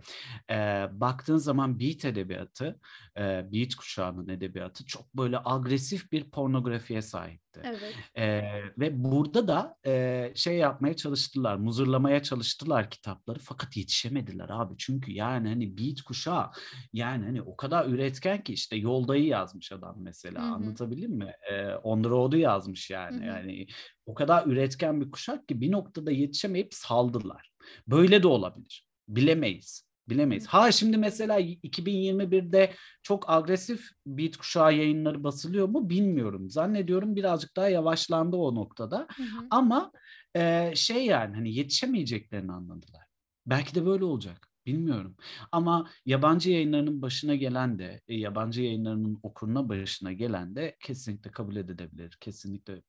Ee, 0.50 0.86
baktığın 0.92 1.36
zaman 1.36 1.80
Beat 1.80 2.04
edebiyatı, 2.04 2.80
e, 3.16 3.20
Beat 3.52 3.74
kuşağının 3.74 4.28
edebiyatı 4.28 4.86
çok 4.86 5.16
böyle 5.16 5.38
agresif 5.44 6.12
bir 6.12 6.30
pornografiye 6.30 7.02
sahipti. 7.54 7.84
Evet. 7.84 7.94
Ee, 8.16 8.62
ve 8.78 9.04
burada 9.04 9.48
da 9.48 9.76
e, 9.86 10.32
şey 10.34 10.56
yapmaya 10.56 10.96
çalıştılar, 10.96 11.56
muzurlamaya 11.56 12.22
çalıştılar 12.22 12.90
kitapları 12.90 13.38
fakat 13.38 13.76
yetişemediler 13.76 14.48
abi. 14.48 14.74
Çünkü 14.78 15.12
yani 15.12 15.48
hani 15.48 15.78
beat 15.78 16.02
kuşağı 16.02 16.50
yani 16.92 17.24
hani 17.24 17.42
o 17.42 17.56
kadar 17.56 17.86
üretken 17.86 18.42
ki 18.42 18.52
işte 18.52 18.76
Yolda'yı 18.76 19.26
yazmış 19.26 19.72
adam 19.72 19.96
mesela 19.98 20.42
Hı 20.42 20.46
hı. 20.46 20.52
anlatabildim 20.52 21.12
mi? 21.12 21.32
Ee, 21.50 21.74
On 21.74 22.02
the 22.02 22.08
Road'u 22.08 22.36
yazmış 22.36 22.90
yani. 22.90 23.16
Hı 23.16 23.20
hı. 23.20 23.26
Yani 23.26 23.66
o 24.06 24.14
kadar 24.14 24.46
üretken 24.46 25.00
bir 25.00 25.10
kuşak 25.10 25.48
ki 25.48 25.60
bir 25.60 25.72
noktada 25.72 26.10
yetişemeyip 26.10 26.74
saldılar. 26.74 27.52
Böyle 27.88 28.22
de 28.22 28.28
olabilir. 28.28 28.86
Bilemeyiz. 29.08 29.89
Bilemeyiz. 30.10 30.46
Ha 30.46 30.72
şimdi 30.72 30.96
mesela 30.96 31.40
2021'de 31.40 32.74
çok 33.02 33.30
agresif 33.30 33.90
beat 34.06 34.36
kuşağı 34.36 34.74
yayınları 34.74 35.24
basılıyor 35.24 35.68
mu 35.68 35.90
bilmiyorum. 35.90 36.50
Zannediyorum 36.50 37.16
birazcık 37.16 37.56
daha 37.56 37.68
yavaşlandı 37.68 38.36
o 38.36 38.54
noktada. 38.54 39.06
Hı 39.16 39.22
hı. 39.22 39.46
Ama 39.50 39.92
e, 40.36 40.72
şey 40.74 41.06
yani 41.06 41.34
hani 41.34 41.54
yetişemeyeceklerini 41.54 42.52
anladılar. 42.52 43.02
Belki 43.46 43.74
de 43.74 43.86
böyle 43.86 44.04
olacak. 44.04 44.46
Bilmiyorum. 44.66 45.16
Ama 45.52 45.90
yabancı 46.06 46.50
yayınlarının 46.50 47.02
başına 47.02 47.34
gelen 47.34 47.78
de, 47.78 48.00
e, 48.08 48.14
yabancı 48.14 48.62
yayınlarının 48.62 49.18
okuruna 49.22 49.68
başına 49.68 50.12
gelen 50.12 50.56
de 50.56 50.76
kesinlikle 50.80 51.30
kabul 51.30 51.56
edilebilir. 51.56 52.16
Kesinlikle 52.20 52.82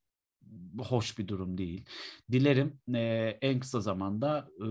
hoş 0.80 1.18
bir 1.20 1.28
durum 1.28 1.58
değil. 1.58 1.86
Dilerim 2.32 2.80
e, 2.96 3.00
en 3.42 3.60
kısa 3.60 3.80
zamanda 3.80 4.48
e, 4.60 4.66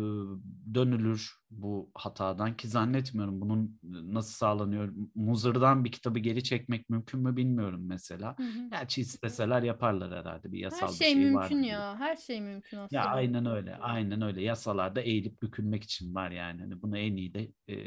dönülür 0.75 1.40
bu 1.51 1.90
hatadan 1.95 2.57
ki 2.57 2.69
zannetmiyorum 2.69 3.40
bunun 3.40 3.79
nasıl 3.83 4.33
sağlanıyor. 4.33 4.93
Muzır'dan 5.14 5.85
bir 5.85 5.93
kitabı 5.93 6.19
geri 6.19 6.43
çekmek 6.45 6.90
mümkün 6.90 7.21
mü 7.21 7.37
bilmiyorum 7.37 7.81
mesela. 7.87 8.38
Hı 8.38 8.43
hı. 8.43 8.71
Gerçi 8.71 9.01
isteseler 9.01 9.62
yaparlar 9.62 10.19
herhalde 10.19 10.53
bir 10.53 10.59
yasal 10.59 10.87
Her 10.87 10.93
bir 10.93 10.99
şey 10.99 11.12
şey 11.12 11.16
mümkün 11.16 11.35
vardır. 11.37 11.57
ya. 11.57 11.97
Her 11.99 12.16
şey 12.16 12.40
mümkün 12.40 12.77
aslında. 12.77 13.03
Ya 13.03 13.05
aynen 13.09 13.47
öyle. 13.47 13.77
Aynen 13.77 14.23
öyle. 14.23 14.43
Yasalarda 14.43 15.01
eğilip 15.01 15.43
bükülmek 15.43 15.85
için 15.85 16.14
var 16.14 16.31
yani. 16.31 16.61
Hani 16.61 16.83
bunu 16.83 16.99
en 16.99 17.16
iyi 17.16 17.35
de 17.35 17.53
e, 17.69 17.87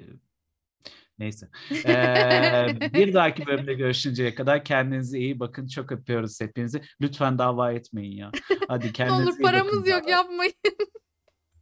neyse. 1.20 1.48
Ee, 1.86 2.68
bir 2.94 3.14
dahaki 3.14 3.46
bölümde 3.46 3.74
görüşünceye 3.74 4.36
kadar 4.36 4.64
kendinize 4.64 5.20
iyi 5.20 5.40
bakın. 5.40 5.68
Çok 5.68 5.92
öpüyoruz 5.92 6.42
hepinizi. 6.42 6.82
Lütfen 7.02 7.38
dava 7.38 7.72
etmeyin 7.72 8.18
ya. 8.18 8.32
Hadi 8.68 8.88
Ne 8.88 8.92
kendinize 8.92 9.24
olur 9.24 9.32
iyi 9.40 9.44
bakın. 9.44 9.44
paramız 9.44 9.88
yok 9.88 10.10
yapmayın. 10.10 10.54